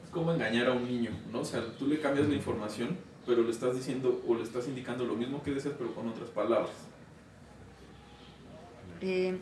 es 0.04 0.10
como 0.10 0.34
engañar 0.34 0.68
a 0.68 0.74
un 0.74 0.86
niño, 0.86 1.12
¿no? 1.32 1.42
O 1.42 1.46
sea, 1.46 1.62
tú 1.78 1.86
le 1.86 2.00
cambias 2.00 2.28
la 2.28 2.36
información, 2.36 2.98
pero 3.30 3.44
le 3.44 3.52
estás 3.52 3.76
diciendo 3.76 4.24
o 4.28 4.34
le 4.34 4.42
estás 4.42 4.68
indicando 4.68 5.06
lo 5.06 5.14
mismo 5.14 5.44
que 5.44 5.52
deseas, 5.52 5.76
pero 5.78 5.94
con 5.94 6.10
otras 6.10 6.32
palabras. 6.32 6.72
Eh, 9.02 9.38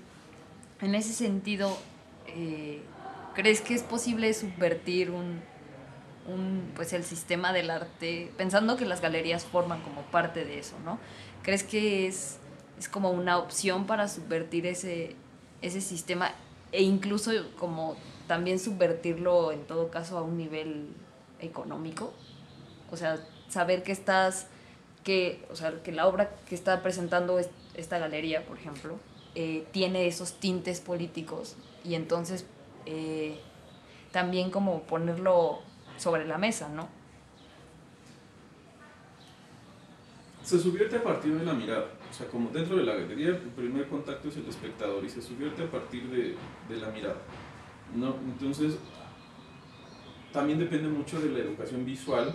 en 0.81 0.93
ese 0.93 1.13
sentido, 1.13 1.75
eh, 2.27 2.81
¿crees 3.33 3.61
que 3.61 3.73
es 3.73 3.83
posible 3.83 4.33
subvertir 4.33 5.09
un, 5.09 5.39
un, 6.27 6.69
pues 6.75 6.91
el 6.91 7.05
sistema 7.05 7.53
del 7.53 7.69
arte, 7.69 8.29
pensando 8.35 8.75
que 8.75 8.85
las 8.85 8.99
galerías 8.99 9.45
forman 9.45 9.81
como 9.81 10.01
parte 10.01 10.43
de 10.43 10.59
eso, 10.59 10.75
¿no? 10.83 10.99
¿Crees 11.41 11.63
que 11.63 12.07
es, 12.07 12.39
es 12.77 12.89
como 12.89 13.11
una 13.11 13.37
opción 13.37 13.87
para 13.87 14.09
subvertir 14.09 14.65
ese, 14.65 15.15
ese 15.61 15.79
sistema 15.79 16.33
e 16.73 16.83
incluso 16.83 17.31
como 17.57 17.95
también 18.27 18.59
subvertirlo 18.59 19.53
en 19.53 19.65
todo 19.65 19.89
caso 19.89 20.17
a 20.17 20.23
un 20.23 20.35
nivel 20.35 20.89
económico? 21.39 22.11
O 22.91 22.97
sea, 22.97 23.17
saber 23.49 23.83
que 23.83 23.91
estás, 23.91 24.47
que, 25.03 25.45
o 25.51 25.55
sea, 25.55 25.81
que 25.83 25.91
la 25.91 26.07
obra 26.07 26.35
que 26.47 26.55
está 26.55 26.81
presentando 26.81 27.39
esta 27.75 27.97
galería, 27.97 28.45
por 28.45 28.57
ejemplo, 28.57 28.99
eh, 29.35 29.65
tiene 29.71 30.07
esos 30.07 30.33
tintes 30.33 30.81
políticos 30.81 31.55
y 31.83 31.95
entonces 31.95 32.45
eh, 32.85 33.39
también 34.11 34.49
como 34.49 34.83
ponerlo 34.83 35.59
sobre 35.97 36.25
la 36.25 36.37
mesa, 36.37 36.69
¿no? 36.69 36.87
Se 40.43 40.57
subvierte 40.57 40.95
a 40.95 41.03
partir 41.03 41.37
de 41.37 41.45
la 41.45 41.53
mirada, 41.53 41.85
o 42.09 42.13
sea, 42.13 42.27
como 42.27 42.49
dentro 42.49 42.77
de 42.77 42.83
la 42.83 42.95
galería, 42.95 43.29
el 43.29 43.37
primer 43.37 43.87
contacto 43.89 44.29
es 44.29 44.37
el 44.37 44.47
espectador 44.47 45.03
y 45.03 45.09
se 45.09 45.21
subvierte 45.21 45.63
a 45.63 45.69
partir 45.69 46.09
de, 46.09 46.35
de 46.73 46.81
la 46.81 46.89
mirada. 46.89 47.17
¿no? 47.93 48.15
Entonces, 48.25 48.77
también 50.31 50.59
depende 50.59 50.87
mucho 50.87 51.19
de 51.19 51.29
la 51.29 51.39
educación 51.39 51.85
visual 51.85 52.33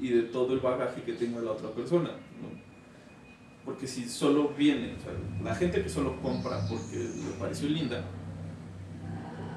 y 0.00 0.08
de 0.08 0.22
todo 0.22 0.54
el 0.54 0.60
bagaje 0.60 1.02
que 1.02 1.12
tenga 1.12 1.40
la 1.40 1.52
otra 1.52 1.70
persona. 1.70 2.08
¿no? 2.08 2.62
Porque 3.64 3.86
si 3.86 4.08
solo 4.08 4.48
viene, 4.56 4.94
la 5.42 5.54
gente 5.54 5.82
que 5.82 5.88
solo 5.88 6.20
compra 6.20 6.66
porque 6.68 6.96
le 6.96 7.38
pareció 7.38 7.68
linda, 7.68 8.04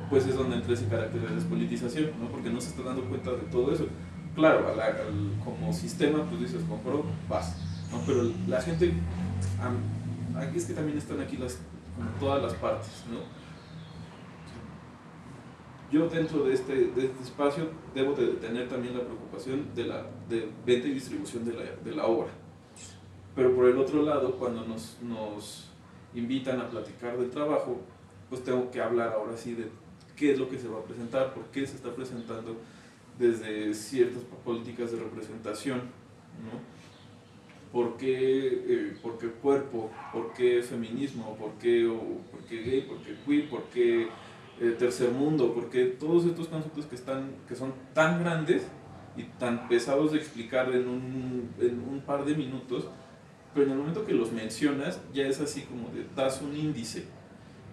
pues 0.10 0.28
es 0.28 0.36
donde 0.36 0.58
entra 0.58 0.74
ese 0.74 0.88
carácter 0.88 1.22
de 1.22 1.36
despolitización, 1.36 2.12
¿no? 2.20 2.30
porque 2.30 2.50
no 2.50 2.62
se 2.62 2.70
está 2.70 2.84
dando 2.84 3.04
cuenta 3.06 3.32
de 3.32 3.44
todo 3.52 3.74
eso. 3.74 3.88
Claro, 4.36 4.68
al, 4.68 5.44
como 5.44 5.74
sistema, 5.74 6.24
pues 6.30 6.42
dices, 6.42 6.62
compró, 6.68 7.06
vas. 7.30 7.56
¿no? 7.92 8.02
Pero 8.06 8.32
la 8.48 8.62
gente, 8.62 8.94
aquí 10.36 10.58
es 10.58 10.66
que 10.66 10.74
también 10.74 10.98
están 10.98 11.22
aquí 11.22 11.38
las, 11.38 11.58
todas 12.20 12.44
las 12.44 12.54
partes. 12.56 13.06
¿no? 13.10 13.45
Yo 15.92 16.10
dentro 16.10 16.44
de 16.44 16.54
este, 16.54 16.74
de 16.74 17.06
este 17.06 17.24
espacio 17.24 17.70
debo 17.94 18.14
de 18.14 18.28
tener 18.34 18.68
también 18.68 18.98
la 18.98 19.04
preocupación 19.04 19.68
de 19.76 19.86
la 19.86 20.06
de 20.28 20.50
venta 20.66 20.88
y 20.88 20.92
distribución 20.92 21.46
de 21.46 21.54
la, 21.54 21.64
de 21.84 21.96
la 21.96 22.06
obra. 22.06 22.30
Pero 23.36 23.56
por 23.56 23.66
el 23.66 23.78
otro 23.78 24.02
lado, 24.02 24.32
cuando 24.38 24.66
nos, 24.66 24.98
nos 25.02 25.70
invitan 26.16 26.60
a 26.60 26.70
platicar 26.70 27.18
del 27.18 27.30
trabajo, 27.30 27.82
pues 28.30 28.44
tengo 28.44 28.72
que 28.72 28.82
hablar 28.82 29.14
ahora 29.14 29.38
sí 29.38 29.54
de 29.54 29.68
qué 30.16 30.32
es 30.32 30.40
lo 30.40 30.50
que 30.50 30.58
se 30.58 30.68
va 30.68 30.80
a 30.80 30.84
presentar, 30.84 31.34
por 31.34 31.46
qué 31.46 31.68
se 31.68 31.76
está 31.76 31.94
presentando 31.94 32.56
desde 33.20 33.74
ciertas 33.74 34.24
políticas 34.44 34.92
de 34.92 35.00
representación, 35.00 35.80
¿no? 35.80 36.76
¿Por 37.72 37.98
qué, 37.98 38.64
eh, 38.68 38.98
por 39.02 39.18
qué 39.18 39.28
cuerpo? 39.28 39.92
¿Por 40.14 40.32
qué 40.32 40.62
feminismo? 40.64 41.36
¿Por 41.36 41.52
qué, 41.56 41.86
por 42.32 42.40
qué 42.46 42.62
gay? 42.62 42.82
¿Por 42.84 43.00
qué 43.00 43.16
queer? 43.26 43.50
¿Por 43.50 43.64
qué 43.64 44.08
eh, 44.60 44.76
tercer 44.78 45.12
mundo? 45.12 45.54
¿Por 45.54 45.70
qué 45.70 45.86
todos 45.86 46.26
estos 46.26 46.48
conceptos 46.48 46.86
que, 46.86 46.96
están, 46.96 47.36
que 47.48 47.56
son 47.56 47.74
tan 47.94 48.24
grandes 48.24 48.64
y 49.18 49.24
tan 49.24 49.68
pesados 49.68 50.12
de 50.12 50.18
explicar 50.18 50.74
en 50.74 50.88
un, 50.88 51.50
en 51.60 51.80
un 51.80 52.02
par 52.02 52.26
de 52.26 52.36
minutos, 52.36 52.88
pero 53.54 53.66
en 53.66 53.74
el 53.74 53.78
momento 53.78 54.06
que 54.06 54.14
los 54.14 54.32
mencionas 54.32 55.02
ya 55.14 55.26
es 55.26 55.40
así 55.40 55.62
como 55.62 55.90
de 55.90 56.06
das 56.16 56.42
un 56.42 56.56
índice 56.56 57.06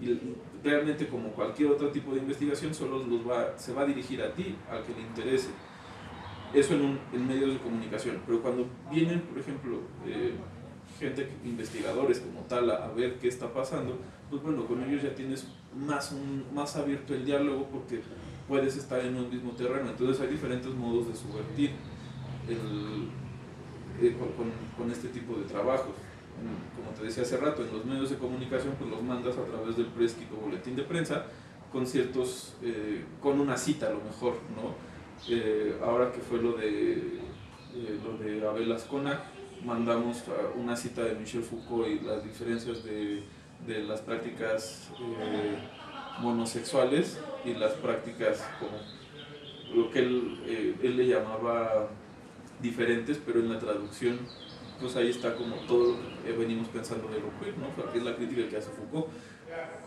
y 0.00 0.18
realmente 0.62 1.08
como 1.08 1.30
cualquier 1.30 1.70
otro 1.70 1.90
tipo 1.90 2.12
de 2.12 2.20
investigación 2.20 2.74
solo 2.74 3.04
los 3.04 3.28
va, 3.28 3.56
se 3.56 3.72
va 3.72 3.82
a 3.82 3.86
dirigir 3.86 4.22
a 4.22 4.32
ti, 4.32 4.56
al 4.70 4.82
que 4.84 4.92
le 4.94 5.00
interese. 5.00 5.50
Eso 6.52 6.74
en, 6.74 6.82
un, 6.82 6.98
en 7.12 7.26
medios 7.26 7.54
de 7.54 7.58
comunicación, 7.58 8.20
pero 8.26 8.42
cuando 8.42 8.66
vienen, 8.90 9.22
por 9.22 9.38
ejemplo, 9.38 9.78
eh, 10.06 10.34
gente, 10.98 11.28
investigadores 11.44 12.20
como 12.20 12.40
tal, 12.40 12.70
a, 12.70 12.84
a, 12.84 12.92
ver 12.92 13.18
qué 13.18 13.28
está 13.28 13.52
pasando, 13.52 13.98
pues 14.28 14.42
bueno, 14.42 14.66
con 14.66 14.82
ellos 14.82 15.02
ya 15.02 15.14
tienes 15.14 15.46
más, 15.76 16.12
un, 16.12 16.44
más 16.54 16.76
abierto 16.76 17.14
el 17.14 17.24
diálogo 17.24 17.68
porque 17.70 18.00
puedes 18.48 18.76
estar 18.76 19.00
en 19.00 19.16
un 19.16 19.30
mismo 19.30 19.52
terreno. 19.52 19.90
Entonces 19.90 20.20
hay 20.20 20.28
diferentes 20.28 20.72
modos 20.74 21.08
de 21.08 21.14
subvertir 21.14 21.70
el, 22.48 23.08
eh, 24.00 24.16
con, 24.18 24.50
con, 24.76 24.90
este 24.90 25.08
tipo 25.08 25.36
de 25.36 25.44
trabajos 25.44 25.94
como 26.76 26.90
te 26.96 27.04
decía 27.04 27.22
hace 27.22 27.36
rato, 27.36 27.62
en 27.64 27.72
los 27.72 27.84
medios 27.84 28.10
de 28.10 28.16
comunicación, 28.16 28.74
pues 28.78 28.90
los 28.90 29.02
mandas 29.02 29.36
a 29.36 29.44
través 29.44 29.76
del 29.76 29.86
prescrito 29.86 30.36
boletín 30.36 30.76
de 30.76 30.82
prensa 30.82 31.26
con 31.70 31.86
ciertos, 31.86 32.54
eh, 32.62 33.04
con 33.20 33.40
una 33.40 33.56
cita 33.56 33.86
a 33.86 33.90
lo 33.90 34.00
mejor, 34.00 34.34
¿no? 34.56 34.74
Eh, 35.28 35.78
ahora 35.82 36.10
que 36.10 36.20
fue 36.20 36.42
lo 36.42 36.52
de, 36.52 37.20
lo 38.04 38.18
de 38.18 38.46
Abel 38.46 38.72
Ascona, 38.72 39.24
mandamos 39.64 40.24
una 40.56 40.76
cita 40.76 41.04
de 41.04 41.14
Michel 41.14 41.42
Foucault 41.42 41.88
y 41.88 42.00
las 42.00 42.24
diferencias 42.24 42.84
de, 42.84 43.22
de 43.66 43.82
las 43.82 44.00
prácticas 44.00 44.90
monosexuales 46.20 47.18
y 47.44 47.54
las 47.54 47.72
prácticas 47.72 48.44
como 48.58 48.78
lo 49.74 49.90
que 49.90 50.00
él, 50.00 50.78
él 50.82 50.96
le 50.96 51.06
llamaba 51.06 51.88
diferentes, 52.60 53.18
pero 53.24 53.40
en 53.40 53.52
la 53.52 53.58
traducción 53.58 54.18
pues 54.82 54.96
ahí 54.96 55.10
está 55.10 55.34
como 55.36 55.54
todo 55.68 55.96
que 56.24 56.32
venimos 56.32 56.68
pensando 56.68 57.06
de 57.08 57.20
lo 57.20 57.38
queer, 57.38 57.54
¿no? 57.56 57.68
es 57.94 58.02
la 58.02 58.16
crítica 58.16 58.48
que 58.48 58.56
hace 58.56 58.70
Foucault. 58.70 59.06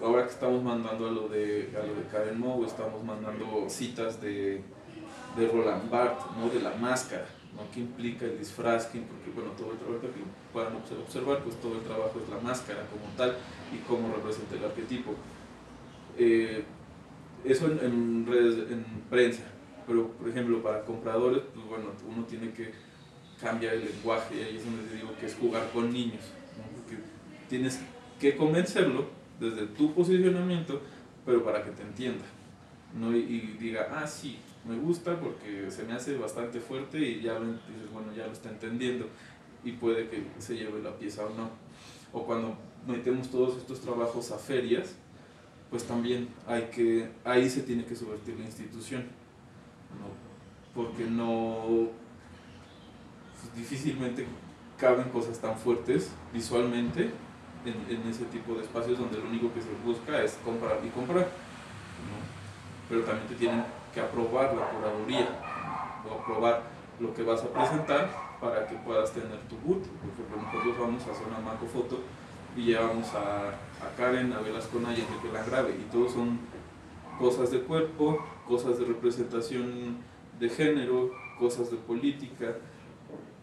Ahora 0.01 0.23
que 0.23 0.31
estamos 0.31 0.63
mandando 0.63 1.07
a 1.07 1.11
lo 1.11 1.27
de, 1.27 1.69
a 1.75 1.85
lo 1.85 1.95
de 1.95 2.03
Karen 2.09 2.39
Moe, 2.39 2.65
estamos 2.65 3.03
mandando 3.03 3.65
citas 3.67 4.21
de, 4.21 4.61
de 5.35 5.47
Roland 5.47 5.89
Barthes, 5.89 6.25
¿no? 6.37 6.49
de 6.49 6.61
la 6.61 6.73
máscara, 6.75 7.25
¿no? 7.55 7.69
¿Qué 7.73 7.81
implica 7.81 8.25
el 8.25 8.37
disfraz? 8.37 8.87
¿Qué, 8.87 8.99
porque 8.99 9.31
bueno, 9.33 9.51
todo 9.51 9.71
el 9.71 9.77
trabajo 9.77 10.01
que 10.01 10.53
puedan 10.53 10.75
observar, 10.75 11.43
pues 11.43 11.59
todo 11.61 11.75
el 11.75 11.81
trabajo 11.81 12.19
es 12.23 12.29
la 12.29 12.39
máscara 12.39 12.85
como 12.87 13.05
tal 13.17 13.37
y 13.73 13.77
cómo 13.87 14.13
representa 14.13 14.55
el 14.55 14.65
arquetipo. 14.65 15.15
Eh, 16.17 16.63
eso 17.43 17.67
en, 17.67 17.79
en 17.79 18.25
redes, 18.27 18.71
en 18.71 18.83
prensa, 19.09 19.43
pero 19.87 20.11
por 20.11 20.29
ejemplo 20.29 20.61
para 20.61 20.83
compradores, 20.83 21.43
pues 21.53 21.65
bueno, 21.67 21.85
uno 22.07 22.25
tiene 22.25 22.51
que 22.51 22.73
cambia 23.39 23.73
el 23.73 23.85
lenguaje 23.85 24.35
y 24.35 24.43
ahí 24.43 24.57
es 24.57 24.65
donde 24.65 24.83
te 24.83 24.95
digo 24.95 25.09
que 25.19 25.25
es 25.25 25.35
jugar 25.35 25.69
con 25.71 25.91
niños, 25.91 26.23
porque 26.75 27.01
tienes 27.49 27.79
que 28.19 28.35
convencerlo 28.35 29.05
desde 29.39 29.67
tu 29.67 29.93
posicionamiento, 29.93 30.81
pero 31.25 31.43
para 31.43 31.63
que 31.63 31.71
te 31.71 31.83
entienda 31.83 32.25
¿no? 32.97 33.15
y, 33.15 33.57
diga, 33.59 33.89
ah, 33.91 34.07
sí, 34.07 34.39
me 34.67 34.77
gusta 34.77 35.19
porque 35.19 35.69
se 35.69 35.83
me 35.83 35.93
hace 35.93 36.17
bastante 36.17 36.59
fuerte 36.59 36.97
y 36.99 37.21
ya 37.21 37.33
lo, 37.33 37.45
dices, 37.45 37.91
bueno, 37.93 38.13
ya 38.15 38.25
lo 38.25 38.33
está 38.33 38.49
entendiendo 38.49 39.07
y 39.63 39.73
puede 39.73 40.09
que 40.09 40.23
se 40.39 40.55
lleve 40.55 40.81
la 40.81 40.95
pieza 40.97 41.25
o 41.25 41.29
no. 41.29 41.49
O 42.11 42.25
cuando 42.25 42.57
metemos 42.87 43.29
todos 43.29 43.57
estos 43.57 43.81
trabajos 43.81 44.31
a 44.31 44.37
ferias, 44.37 44.95
pues 45.69 45.83
también 45.83 46.29
hay 46.47 46.63
que, 46.63 47.09
ahí 47.23 47.49
se 47.49 47.61
tiene 47.61 47.85
que 47.85 47.95
subvertir 47.95 48.39
la 48.39 48.45
institución, 48.45 49.03
¿no? 49.99 50.25
porque 50.73 51.05
no 51.05 51.89
difícilmente 53.55 54.25
caben 54.77 55.09
cosas 55.09 55.39
tan 55.39 55.57
fuertes 55.57 56.11
visualmente 56.33 57.09
en, 57.65 57.95
en, 57.95 58.07
ese 58.07 58.25
tipo 58.25 58.55
de 58.55 58.63
espacios 58.63 58.99
donde 58.99 59.17
lo 59.17 59.27
único 59.27 59.53
que 59.53 59.61
se 59.61 59.69
busca 59.83 60.23
es 60.23 60.33
comprar 60.43 60.79
y 60.85 60.89
comprar. 60.89 61.23
¿no? 61.23 62.89
Pero 62.89 63.03
también 63.03 63.27
te 63.27 63.35
tienen 63.35 63.63
que 63.95 64.01
aprobar 64.01 64.53
la 64.53 64.69
curaduría 64.69 65.29
o 66.05 66.19
aprobar 66.19 66.63
lo 66.99 67.13
que 67.13 67.23
vas 67.23 67.41
a 67.41 67.47
presentar 67.47 68.09
para 68.41 68.67
que 68.67 68.75
puedas 68.75 69.11
tener 69.13 69.39
tu 69.49 69.55
boot. 69.57 69.83
Por 69.87 70.11
ejemplo, 70.11 70.37
nosotros 70.43 70.77
vamos 70.77 71.07
a 71.07 71.11
hacer 71.11 71.27
una 71.27 71.39
macro 71.39 71.67
foto 71.67 71.99
y 72.57 72.65
llevamos 72.65 73.13
a, 73.15 73.47
a 73.49 73.95
Karen, 73.97 74.33
a 74.33 74.39
Velasco 74.39 74.79
Naya 74.81 75.01
y 75.01 75.21
que 75.25 75.33
la 75.33 75.43
grabe 75.43 75.71
y 75.71 75.89
todos 75.91 76.11
son 76.11 76.39
cosas 77.17 77.51
de 77.51 77.61
cuerpo, 77.61 78.19
cosas 78.45 78.77
de 78.79 78.85
representación 78.85 79.97
de 80.39 80.49
género, 80.49 81.11
cosas 81.39 81.71
de 81.71 81.77
política, 81.77 82.53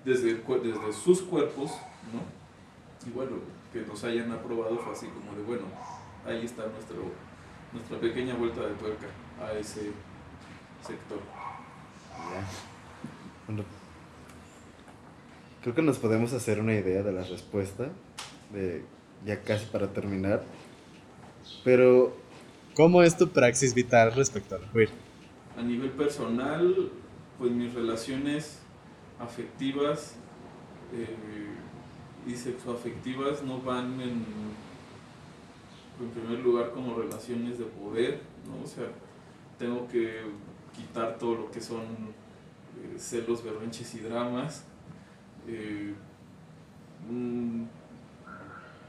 desde, 0.05 0.35
desde 0.35 0.93
sus 0.93 1.23
cuerpos, 1.23 1.71
¿no? 2.13 3.09
Y 3.09 3.11
bueno, 3.11 3.33
que 3.73 3.81
nos 3.81 4.05
hayan 4.05 4.31
aprobado 4.31 4.77
fue 4.77 4.93
así 4.93 5.07
como 5.07 5.35
de, 5.35 5.43
bueno, 5.45 5.63
ahí 6.27 6.45
está 6.45 6.67
nuestro, 6.67 7.03
nuestra 7.73 7.99
pequeña 7.99 8.35
vuelta 8.35 8.61
de 8.61 8.75
tuerca 8.75 9.07
a 9.41 9.53
ese 9.59 9.93
sector. 10.87 11.19
Bueno, 13.47 13.65
creo 15.63 15.75
que 15.75 15.83
nos 15.83 15.99
podemos 15.99 16.33
hacer 16.33 16.61
una 16.61 16.75
idea 16.75 17.03
de 17.03 17.13
la 17.13 17.23
respuesta, 17.23 17.89
de 18.53 18.85
ya 19.25 19.43
casi 19.43 19.67
para 19.67 19.93
terminar. 19.93 20.45
Pero, 21.65 22.17
¿cómo 22.75 23.03
es 23.03 23.17
tu 23.17 23.29
praxis 23.29 23.75
vital 23.75 24.13
respecto 24.15 24.57
al 24.57 24.71
queer? 24.71 24.91
A 25.57 25.63
nivel 25.63 25.91
personal, 25.91 26.91
pues 27.39 27.53
mis 27.53 27.73
relaciones 27.75 28.61
afectivas 29.21 30.17
eh, 30.93 31.07
y 32.27 32.35
sexoafectivas 32.35 33.43
no 33.43 33.61
van 33.61 34.01
en, 34.01 34.25
en 36.01 36.11
primer 36.15 36.41
lugar 36.41 36.71
como 36.71 36.97
relaciones 36.97 37.59
de 37.59 37.65
poder, 37.65 38.21
¿no? 38.47 38.65
O 38.65 38.67
sea, 38.67 38.87
tengo 39.59 39.87
que 39.89 40.23
quitar 40.75 41.19
todo 41.19 41.35
lo 41.35 41.51
que 41.51 41.61
son 41.61 41.83
eh, 41.83 42.99
celos, 42.99 43.43
berrinches 43.43 43.95
y 43.95 44.01
dramas, 44.01 44.65
eh, 45.47 45.95
mm, 47.11 47.65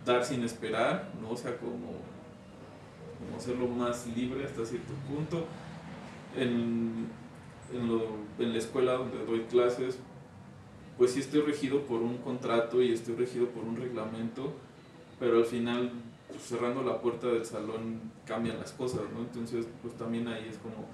dar 0.06 0.24
sin 0.24 0.44
esperar, 0.44 1.10
¿no? 1.22 1.32
O 1.32 1.38
sea, 1.38 1.58
como, 1.58 2.00
como 3.20 3.38
hacerlo 3.38 3.68
más 3.68 4.08
libre 4.16 4.46
hasta 4.46 4.66
cierto 4.66 4.94
punto. 5.08 5.46
En, 6.36 7.08
en, 7.72 7.88
lo, 7.88 8.08
en 8.40 8.52
la 8.54 8.58
escuela 8.58 8.94
donde 8.94 9.24
doy 9.26 9.42
clases, 9.42 10.00
pues 10.98 11.12
sí 11.12 11.20
estoy 11.20 11.42
regido 11.42 11.82
por 11.86 12.02
un 12.02 12.18
contrato 12.18 12.82
y 12.82 12.92
estoy 12.92 13.16
regido 13.16 13.48
por 13.50 13.64
un 13.64 13.76
reglamento, 13.76 14.54
pero 15.20 15.38
al 15.38 15.46
final 15.46 15.92
pues, 16.28 16.42
cerrando 16.42 16.84
la 16.84 17.00
puerta 17.02 17.28
del 17.28 17.46
salón 17.46 18.00
cambian 18.26 18.60
las 18.60 18.72
cosas, 18.72 19.02
¿no? 19.14 19.22
Entonces, 19.22 19.68
pues 19.82 19.96
también 19.96 20.28
ahí 20.28 20.48
es 20.50 20.58
como 20.58 20.88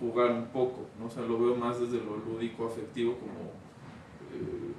jugar 0.00 0.32
un 0.32 0.46
poco, 0.46 0.86
¿no? 0.98 1.06
O 1.06 1.26
lo 1.26 1.38
veo 1.38 1.54
más 1.56 1.78
desde 1.78 1.98
lo 1.98 2.16
lúdico, 2.16 2.66
afectivo, 2.66 3.16
como 3.18 3.52
eh, 4.32 4.72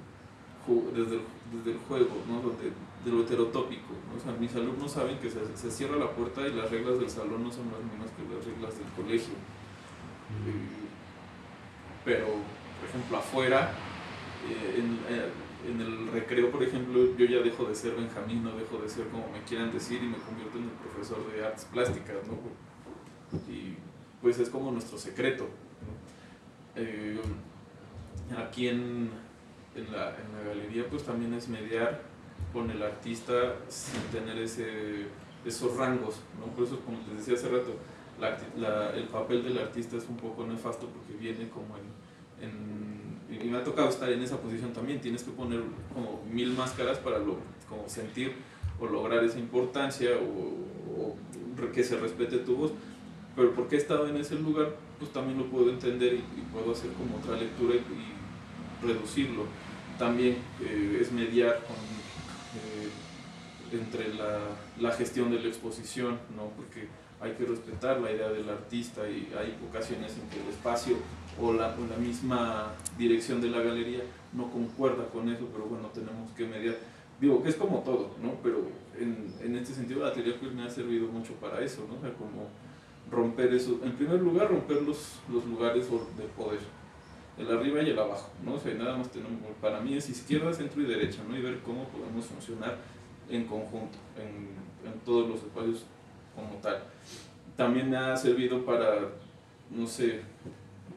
desde, 0.94 1.16
el, 1.16 1.22
desde 1.56 1.72
el 1.72 1.78
juego, 1.86 2.10
¿no? 2.28 2.40
De, 2.60 2.72
lo 3.10 3.22
heterotópico, 3.22 3.94
¿no? 4.08 4.16
O 4.16 4.20
sea, 4.20 4.32
mis 4.38 4.54
alumnos 4.54 4.92
saben 4.92 5.18
que 5.18 5.30
se, 5.30 5.40
se, 5.56 5.70
cierra 5.70 5.96
la 5.96 6.10
puerta 6.10 6.46
y 6.46 6.52
las 6.52 6.70
reglas 6.70 7.00
del 7.00 7.10
salón 7.10 7.42
no 7.42 7.50
son 7.50 7.66
las 7.72 7.82
mismas 7.82 8.10
que 8.10 8.22
las 8.34 8.44
reglas 8.44 8.78
del 8.78 8.86
colegio. 8.94 9.34
Pero, 12.04 12.26
por 12.26 12.88
ejemplo, 12.88 13.18
afuera, 13.18 13.72
eh, 14.48 14.78
en, 14.78 14.98
eh, 15.08 15.28
en, 15.68 15.80
el 15.80 16.12
recreo, 16.12 16.50
por 16.50 16.62
ejemplo, 16.62 17.16
yo 17.16 17.26
ya 17.26 17.38
dejo 17.38 17.64
de 17.64 17.74
ser 17.74 17.94
Benjamín, 17.94 18.44
no 18.44 18.56
dejo 18.56 18.78
de 18.78 18.88
ser 18.88 19.08
como 19.08 19.28
me 19.32 19.42
quieran 19.42 19.72
decir 19.72 20.02
y 20.02 20.06
me 20.06 20.18
convierto 20.18 20.58
en 20.58 20.64
el 20.64 20.70
profesor 20.70 21.18
de 21.32 21.44
artes 21.44 21.64
plásticas, 21.66 22.16
¿no? 22.28 22.38
Pues 24.22 24.38
es 24.38 24.48
como 24.48 24.70
nuestro 24.70 24.96
secreto. 24.96 25.48
Eh, 26.76 27.20
aquí 28.38 28.68
en, 28.68 29.10
en, 29.74 29.92
la, 29.92 30.16
en 30.16 30.32
la 30.32 30.48
galería 30.48 30.88
pues 30.88 31.02
también 31.02 31.34
es 31.34 31.48
mediar 31.48 32.00
con 32.52 32.70
el 32.70 32.82
artista 32.82 33.56
sin 33.68 34.00
tener 34.12 34.38
ese, 34.38 35.06
esos 35.44 35.76
rangos, 35.76 36.20
¿no? 36.38 36.46
Por 36.54 36.64
eso, 36.64 36.80
como 36.80 36.98
les 37.08 37.18
decía 37.18 37.34
hace 37.34 37.48
rato, 37.48 37.76
el 38.94 39.08
papel 39.08 39.42
del 39.42 39.58
artista 39.58 39.96
es 39.96 40.08
un 40.08 40.16
poco 40.16 40.46
nefasto 40.46 40.86
porque 40.86 41.14
viene 41.14 41.48
como 41.48 41.76
en, 41.76 42.02
y 43.30 43.48
me 43.48 43.58
ha 43.58 43.64
tocado 43.64 43.88
estar 43.88 44.10
en 44.10 44.22
esa 44.22 44.38
posición 44.38 44.72
también, 44.72 45.00
tienes 45.00 45.22
que 45.22 45.30
poner 45.30 45.62
como 45.92 46.22
mil 46.30 46.52
máscaras 46.52 46.98
para 46.98 47.18
lo, 47.18 47.38
como 47.68 47.88
sentir 47.88 48.34
o 48.78 48.86
lograr 48.86 49.24
esa 49.24 49.38
importancia 49.38 50.10
o, 50.16 51.12
o, 51.12 51.16
que 51.72 51.84
se 51.84 51.96
respete 51.96 52.38
tu 52.38 52.56
voz, 52.56 52.72
pero 53.34 53.54
porque 53.54 53.76
he 53.76 53.78
estado 53.78 54.08
en 54.08 54.16
ese 54.16 54.36
lugar, 54.36 54.74
pues 54.98 55.12
también 55.12 55.38
lo 55.38 55.46
puedo 55.46 55.70
entender 55.70 56.14
y, 56.14 56.22
puedo 56.52 56.72
hacer 56.72 56.90
como 56.92 57.16
otra 57.16 57.36
lectura 57.36 57.74
y, 57.74 58.86
reducirlo. 58.86 59.44
También 59.98 60.38
eh, 60.60 60.98
es 61.00 61.12
mediar 61.12 61.60
eh, 61.60 62.88
entre 63.72 64.12
la, 64.14 64.40
la 64.80 64.90
gestión 64.90 65.30
de 65.30 65.38
la 65.38 65.48
exposición, 65.48 66.18
¿no? 66.36 66.48
porque 66.56 66.88
hay 67.22 67.32
que 67.34 67.44
respetar 67.44 68.00
la 68.00 68.10
idea 68.10 68.28
del 68.30 68.48
artista 68.48 69.08
y 69.08 69.32
hay 69.38 69.56
ocasiones 69.70 70.12
en 70.18 70.28
que 70.28 70.42
el 70.42 70.48
espacio 70.48 70.96
o 71.40 71.52
la, 71.52 71.68
o 71.68 71.86
la, 71.88 71.96
misma 71.96 72.72
dirección 72.98 73.40
de 73.40 73.48
la 73.48 73.60
galería 73.60 74.00
no 74.32 74.50
concuerda 74.50 75.06
con 75.06 75.28
eso, 75.28 75.48
pero 75.52 75.66
bueno, 75.66 75.88
tenemos 75.94 76.32
que 76.32 76.46
mediar. 76.46 76.74
Digo 77.20 77.40
que 77.40 77.50
es 77.50 77.54
como 77.54 77.78
todo, 77.78 78.16
¿no? 78.20 78.34
Pero 78.42 78.66
en, 78.98 79.32
en 79.40 79.56
este 79.56 79.72
sentido 79.72 80.04
la 80.04 80.12
teoría 80.12 80.38
queer 80.40 80.52
me 80.52 80.64
ha 80.64 80.68
servido 80.68 81.06
mucho 81.06 81.34
para 81.34 81.60
eso, 81.64 81.86
¿no? 81.88 81.94
O 81.94 82.12
como 82.14 82.48
romper 83.12 83.52
eso, 83.52 83.78
en 83.84 83.92
primer 83.92 84.20
lugar 84.20 84.48
romper 84.48 84.82
los, 84.82 85.20
los 85.30 85.44
lugares 85.44 85.86
de 85.90 86.24
poder, 86.34 86.60
el 87.38 87.50
arriba 87.50 87.82
y 87.82 87.90
el 87.90 87.98
abajo, 87.98 88.30
¿no? 88.42 88.54
O 88.54 88.58
sea, 88.58 88.74
nada 88.74 88.96
más 88.96 89.10
tenemos, 89.10 89.38
para 89.60 89.80
mí 89.80 89.94
es 89.94 90.08
izquierda, 90.08 90.52
centro 90.52 90.80
y 90.80 90.86
derecha, 90.86 91.22
¿no? 91.28 91.36
Y 91.36 91.42
ver 91.42 91.60
cómo 91.60 91.84
podemos 91.88 92.24
funcionar 92.24 92.78
en 93.28 93.44
conjunto, 93.44 93.98
en, 94.16 94.62
todos 95.04 95.28
los 95.28 95.42
espacios 95.42 95.84
como 96.34 96.60
tal. 96.60 96.82
También 97.56 97.90
me 97.90 97.96
ha 97.96 98.16
servido 98.16 98.64
para, 98.64 99.08
no 99.70 99.86
sé, 99.86 100.20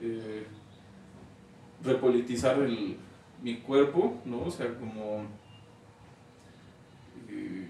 eh, 0.02 0.46
repolitizar 1.84 2.60
el, 2.62 2.98
mi 3.42 3.58
cuerpo, 3.58 4.22
¿no? 4.26 4.44
O 4.44 4.52
sea, 4.52 4.74
como... 4.80 5.24
Eh, 7.30 7.65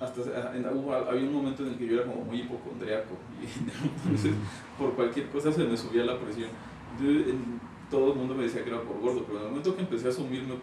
hasta 0.00 0.56
en, 0.56 0.66
hubo, 0.66 0.94
había 0.94 1.28
un 1.28 1.34
momento 1.34 1.62
en 1.62 1.72
el 1.72 1.78
que 1.78 1.86
yo 1.86 2.00
era 2.00 2.10
como 2.10 2.24
muy 2.24 2.40
hipocondriaco 2.40 3.16
y 3.40 4.04
entonces 4.08 4.32
por 4.78 4.94
cualquier 4.94 5.28
cosa 5.28 5.52
se 5.52 5.64
me 5.64 5.76
subía 5.76 6.04
la 6.04 6.18
presión. 6.18 6.48
Entonces, 6.98 7.34
en, 7.34 7.60
todo 7.90 8.12
el 8.12 8.18
mundo 8.18 8.34
me 8.34 8.44
decía 8.44 8.62
que 8.62 8.70
era 8.70 8.80
por 8.80 8.98
gordo, 9.00 9.24
pero 9.26 9.38
en 9.38 9.44
el 9.44 9.50
momento 9.50 9.74
que 9.74 9.82
empecé 9.82 10.06
a 10.06 10.10
asumirme 10.10 10.54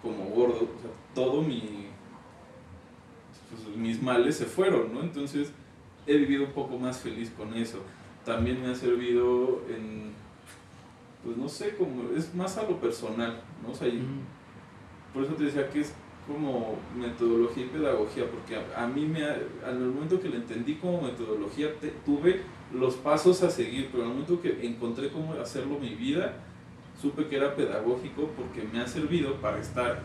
como 0.00 0.24
gordo, 0.26 0.54
o 0.54 0.80
sea, 0.80 0.90
todo 1.14 1.42
mi 1.42 1.88
pues, 3.50 3.76
mis 3.76 4.00
males 4.00 4.36
se 4.36 4.46
fueron, 4.46 4.94
¿no? 4.94 5.02
Entonces 5.02 5.52
he 6.06 6.16
vivido 6.16 6.44
un 6.44 6.52
poco 6.52 6.78
más 6.78 6.98
feliz 6.98 7.30
con 7.36 7.52
eso. 7.54 7.82
También 8.24 8.62
me 8.62 8.68
ha 8.68 8.74
servido 8.74 9.62
en, 9.68 10.12
pues 11.24 11.36
no 11.36 11.48
sé, 11.48 11.76
como 11.76 12.10
es 12.16 12.34
más 12.34 12.56
a 12.56 12.62
lo 12.62 12.80
personal, 12.80 13.42
¿no? 13.62 13.72
O 13.72 13.74
sea, 13.74 13.88
por 15.12 15.24
eso 15.24 15.34
te 15.34 15.44
decía 15.44 15.68
que 15.68 15.80
es 15.80 15.92
como 16.30 16.76
metodología 16.96 17.64
y 17.64 17.68
pedagogía, 17.68 18.24
porque 18.30 18.56
a, 18.56 18.84
a 18.84 18.86
mí 18.86 19.06
me, 19.06 19.24
al 19.24 19.78
momento 19.78 20.20
que 20.20 20.28
lo 20.28 20.36
entendí 20.36 20.76
como 20.76 21.02
metodología, 21.02 21.74
te, 21.80 21.88
tuve 22.04 22.40
los 22.72 22.94
pasos 22.94 23.42
a 23.42 23.50
seguir, 23.50 23.88
pero 23.90 24.04
al 24.04 24.10
momento 24.10 24.40
que 24.40 24.66
encontré 24.66 25.08
cómo 25.08 25.34
hacerlo 25.34 25.78
mi 25.78 25.94
vida, 25.94 26.34
supe 27.00 27.26
que 27.26 27.36
era 27.36 27.54
pedagógico 27.54 28.30
porque 28.36 28.62
me 28.72 28.80
ha 28.80 28.86
servido 28.86 29.34
para 29.40 29.58
estar 29.58 30.02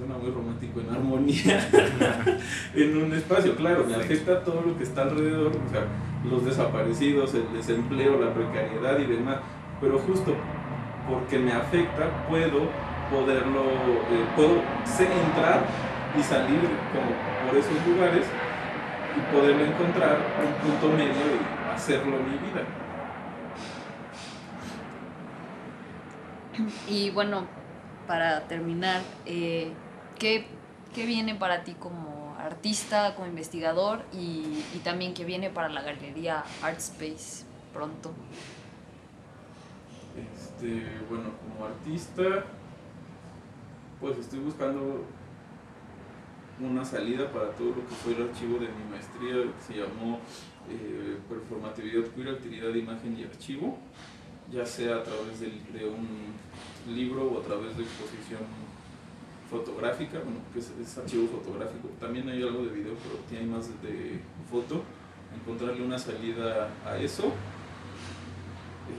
suena 0.00 0.16
muy 0.16 0.30
romántico, 0.30 0.80
en 0.80 0.88
armonía 0.88 1.68
en 2.74 2.96
un 2.96 3.12
espacio. 3.12 3.54
Claro, 3.54 3.84
me 3.84 3.94
afecta 3.94 4.42
todo 4.42 4.62
lo 4.62 4.78
que 4.78 4.84
está 4.84 5.02
alrededor, 5.02 5.48
o 5.48 5.70
sea, 5.70 5.84
los 6.24 6.44
desaparecidos, 6.44 7.34
el 7.34 7.52
desempleo, 7.52 8.18
la 8.18 8.32
precariedad 8.32 8.98
y 8.98 9.04
demás, 9.04 9.38
pero 9.78 9.98
justo 9.98 10.34
porque 11.08 11.38
me 11.38 11.52
afecta 11.52 12.26
puedo 12.28 12.68
poderlo, 13.10 13.64
eh, 13.64 14.26
puedo 14.36 14.54
entrar 14.54 15.64
y 16.16 16.22
salir 16.22 16.60
como 16.92 17.48
por 17.48 17.58
esos 17.58 17.86
lugares 17.86 18.26
y 19.16 19.34
poderlo 19.34 19.64
encontrar 19.64 20.18
un 20.44 20.70
punto 20.70 20.88
medio 20.96 21.12
y 21.12 21.74
hacerlo 21.74 22.16
mi 22.18 22.38
vida. 22.38 22.64
Y 26.88 27.10
bueno, 27.10 27.46
para 28.06 28.46
terminar, 28.46 29.00
eh, 29.26 29.72
¿qué, 30.18 30.46
¿qué, 30.94 31.06
viene 31.06 31.34
para 31.34 31.64
ti 31.64 31.74
como 31.74 32.36
artista, 32.38 33.14
como 33.14 33.28
investigador 33.28 34.02
y, 34.12 34.64
y, 34.74 34.80
también 34.84 35.14
qué 35.14 35.24
viene 35.24 35.48
para 35.48 35.68
la 35.68 35.82
galería 35.82 36.44
Art 36.62 36.78
Space 36.78 37.44
pronto? 37.72 38.12
Este, 40.16 40.86
bueno, 41.08 41.30
como 41.40 41.66
artista, 41.66 42.44
pues 44.00 44.18
estoy 44.18 44.38
buscando 44.40 45.04
una 46.60 46.84
salida 46.84 47.30
para 47.32 47.50
todo 47.52 47.68
lo 47.68 47.86
que 47.88 47.94
fue 48.02 48.14
el 48.14 48.28
archivo 48.28 48.54
de 48.58 48.68
mi 48.68 48.84
maestría, 48.90 49.34
que 49.34 49.62
se 49.66 49.80
llamó 49.80 50.20
eh, 50.70 51.16
Performatividad 51.28 52.04
Queer, 52.14 52.28
Actividad 52.30 52.72
de 52.72 52.78
Imagen 52.80 53.18
y 53.18 53.24
Archivo, 53.24 53.78
ya 54.52 54.64
sea 54.66 54.96
a 54.96 55.02
través 55.02 55.40
del- 55.40 55.72
de, 55.72 55.84
un 55.86 56.94
libro 56.94 57.24
o 57.32 57.40
a 57.40 57.42
través 57.42 57.76
de 57.76 57.82
exposición 57.82 58.40
fotográfica, 59.50 60.18
bueno, 60.20 60.40
que 60.52 60.58
es, 60.60 60.70
es 60.80 60.98
archivo 60.98 61.26
fotográfico. 61.28 61.88
También 61.98 62.28
hay 62.28 62.42
algo 62.42 62.62
de 62.64 62.70
video, 62.70 62.94
pero 63.02 63.16
tiene 63.28 63.46
más 63.46 63.68
de 63.82 64.20
foto. 64.50 64.82
Encontrarle 65.34 65.82
una 65.84 65.98
salida 65.98 66.68
a 66.86 66.96
eso. 66.98 67.32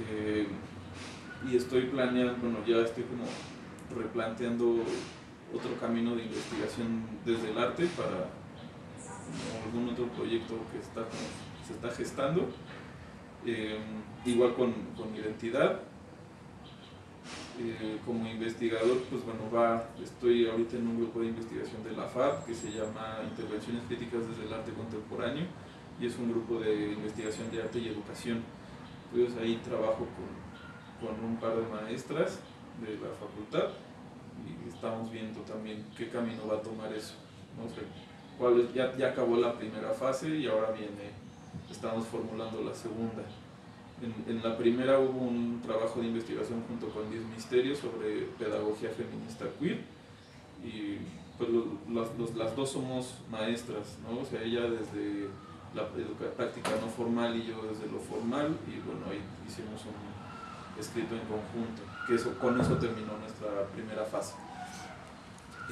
Eh, 0.10 0.48
y 1.50 1.56
estoy 1.56 1.84
planeando, 1.88 2.36
bueno, 2.42 2.58
ya 2.66 2.78
estoy 2.78 3.04
como 3.04 3.24
replanteando 3.96 4.84
otro 5.54 5.78
camino 5.80 6.16
de 6.16 6.24
investigación 6.24 7.04
desde 7.26 7.52
el 7.52 7.58
arte 7.58 7.88
para 7.98 8.30
algún 9.66 9.90
otro 9.90 10.08
proyecto 10.08 10.56
que 10.72 10.80
está 10.80 11.06
se 11.66 11.74
está 11.74 11.90
gestando. 11.92 12.50
Eh, 13.46 13.78
igual 14.26 14.54
con, 14.54 14.74
con 14.96 15.16
identidad. 15.16 15.82
Eh, 17.60 18.00
como 18.06 18.28
investigador, 18.28 19.04
pues 19.10 19.24
bueno, 19.24 19.42
va, 19.54 19.90
estoy 20.02 20.48
ahorita 20.48 20.78
en 20.78 20.88
un 20.88 20.98
grupo 20.98 21.20
de 21.20 21.28
investigación 21.28 21.84
de 21.84 21.92
la 21.92 22.08
FAB 22.08 22.46
que 22.46 22.56
se 22.56 22.72
llama 22.72 23.20
Intervenciones 23.24 23.84
Críticas 23.88 24.28
desde 24.28 24.48
el 24.48 24.54
Arte 24.54 24.72
Contemporáneo 24.72 25.46
y 26.00 26.08
es 26.08 26.18
un 26.18 26.32
grupo 26.32 26.60
de 26.60 26.94
investigación 26.94 27.52
de 27.52 27.62
arte 27.62 27.78
y 27.78 27.90
educación. 27.90 28.42
Entonces 29.14 29.40
ahí 29.40 29.62
trabajo 29.64 30.08
con, 30.18 31.08
con 31.08 31.24
un 31.24 31.38
par 31.38 31.56
de 31.56 31.68
maestras 31.68 32.40
de 32.80 32.94
la 32.96 33.14
facultad 33.20 33.70
y 34.46 34.70
estamos 34.70 35.12
viendo 35.12 35.42
también 35.42 35.86
qué 35.98 36.10
camino 36.10 36.48
va 36.48 36.56
a 36.58 36.62
tomar 36.62 36.92
eso. 36.94 37.16
No 37.58 37.66
es- 37.68 38.74
ya, 38.74 38.96
ya 38.98 39.10
acabó 39.10 39.38
la 39.38 39.54
primera 39.58 39.92
fase 39.92 40.30
y 40.30 40.48
ahora 40.48 40.72
viene, 40.72 41.12
estamos 41.70 42.08
formulando 42.08 42.62
la 42.64 42.74
segunda. 42.74 43.24
En, 44.02 44.36
en 44.36 44.42
la 44.44 44.58
primera 44.58 44.98
hubo 45.00 45.20
un 45.20 45.62
trabajo 45.62 46.00
de 46.02 46.08
investigación 46.08 46.64
junto 46.68 46.90
con 46.90 47.10
Diez 47.12 47.24
Misterios 47.26 47.78
sobre 47.78 48.22
pedagogía 48.40 48.90
feminista 48.90 49.46
queer 49.60 49.82
y 50.64 50.98
pues 51.38 51.50
las, 51.90 52.36
las 52.36 52.56
dos 52.56 52.72
somos 52.72 53.16
maestras, 53.30 53.98
¿no? 54.04 54.22
O 54.22 54.26
sea, 54.26 54.42
ella 54.42 54.62
desde 54.62 55.28
la 55.76 55.88
práctica 56.36 56.72
no 56.82 56.88
formal 56.88 57.36
y 57.36 57.46
yo 57.46 57.62
desde 57.64 57.92
lo 57.92 58.00
formal 58.00 58.58
y 58.68 58.80
bueno, 58.86 59.06
ahí 59.10 59.22
hicimos 59.48 59.82
un 59.86 60.80
escrito 60.82 61.14
en 61.16 61.22
conjunto, 61.22 61.82
que 62.08 62.16
eso, 62.16 62.38
con 62.40 62.60
eso 62.60 62.76
terminó 62.78 63.18
nuestra 63.18 63.66
primera 63.74 64.04
fase. 64.06 64.34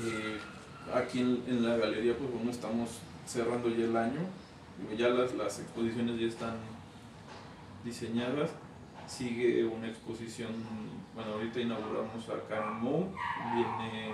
Eh, 0.02 0.40
aquí 0.94 1.20
en, 1.20 1.64
la 1.64 1.78
galería 1.78 2.18
pues 2.18 2.32
bueno, 2.32 2.52
estamos 2.52 3.00
cerrando 3.26 3.70
ya 3.70 3.86
el 3.86 3.96
año, 3.96 4.22
ya 4.98 5.10
las, 5.10 5.34
las 5.34 5.60
exposiciones 5.60 6.20
ya 6.20 6.28
están 6.28 6.56
diseñadas, 7.84 8.52
sigue 9.08 9.66
una 9.66 9.88
exposición, 9.88 10.52
bueno 11.16 11.34
ahorita 11.34 11.60
inauguramos 11.60 12.30
acá 12.30 12.66
en 12.66 12.82
MOU, 12.82 13.08
viene 13.54 14.10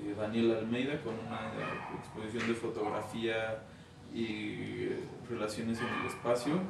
eh, 0.00 0.14
Daniel 0.18 0.56
Almeida 0.56 1.00
con 1.02 1.14
una 1.14 1.52
exposición 1.98 2.48
de 2.48 2.54
fotografía 2.54 3.62
y 4.14 4.26
eh, 4.26 5.04
relaciones 5.28 5.78
en 5.80 5.86
el 5.86 6.06
espacio. 6.06 6.60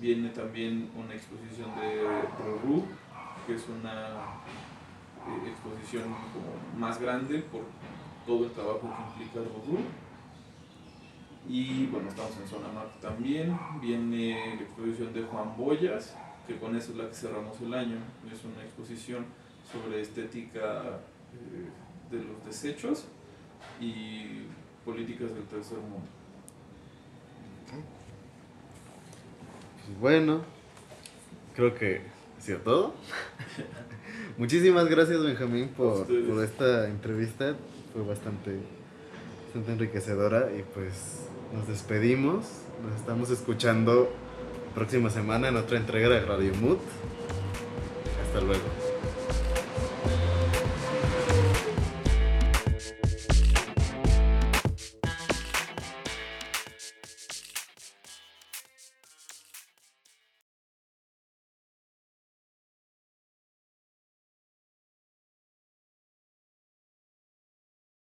Viene 0.00 0.28
también 0.28 0.88
una 0.94 1.12
exposición 1.12 1.74
de 1.80 2.02
Rorú, 2.38 2.84
que 3.46 3.54
es 3.54 3.64
una 3.68 4.16
eh, 5.26 5.48
exposición 5.48 6.04
como 6.04 6.78
más 6.78 7.00
grande 7.00 7.38
por 7.38 7.62
todo 8.26 8.46
el 8.46 8.50
trabajo 8.52 8.80
que 8.80 9.24
implica 9.24 9.40
Rorú. 9.40 9.78
Y 11.48 11.86
bueno, 11.86 12.08
estamos 12.08 12.36
en 12.38 12.48
Zona 12.48 12.68
Mark 12.68 12.90
también. 13.00 13.56
Viene 13.80 14.56
la 14.56 14.62
exposición 14.62 15.12
de 15.12 15.22
Juan 15.22 15.56
Boyas, 15.56 16.16
que 16.46 16.58
con 16.58 16.74
eso 16.76 16.90
es 16.90 16.98
la 16.98 17.08
que 17.08 17.14
cerramos 17.14 17.60
el 17.60 17.72
año. 17.72 17.98
Es 18.32 18.44
una 18.44 18.64
exposición 18.64 19.26
sobre 19.70 20.00
estética 20.00 21.00
eh, 21.32 21.70
de 22.10 22.24
los 22.24 22.44
desechos 22.44 23.06
y 23.80 24.46
políticas 24.84 25.32
del 25.34 25.44
tercer 25.44 25.78
mundo. 25.78 26.08
Pues 29.86 30.00
bueno, 30.00 30.40
creo 31.54 31.74
que 31.74 32.15
todo. 32.54 32.94
Muchísimas 34.38 34.86
gracias, 34.88 35.22
Benjamín, 35.22 35.68
por, 35.68 36.06
por 36.06 36.44
esta 36.44 36.88
entrevista. 36.88 37.56
Fue 37.92 38.02
bastante, 38.02 38.58
bastante 39.44 39.72
enriquecedora 39.72 40.50
y 40.56 40.62
pues 40.62 41.26
nos 41.54 41.66
despedimos. 41.66 42.46
Nos 42.86 43.00
estamos 43.00 43.30
escuchando 43.30 44.12
próxima 44.74 45.08
semana 45.10 45.48
en 45.48 45.56
otra 45.56 45.78
entrega 45.78 46.08
de 46.08 46.20
Radio 46.20 46.54
Mood. 46.60 46.78
Hasta 48.26 48.40
luego. 48.40 48.85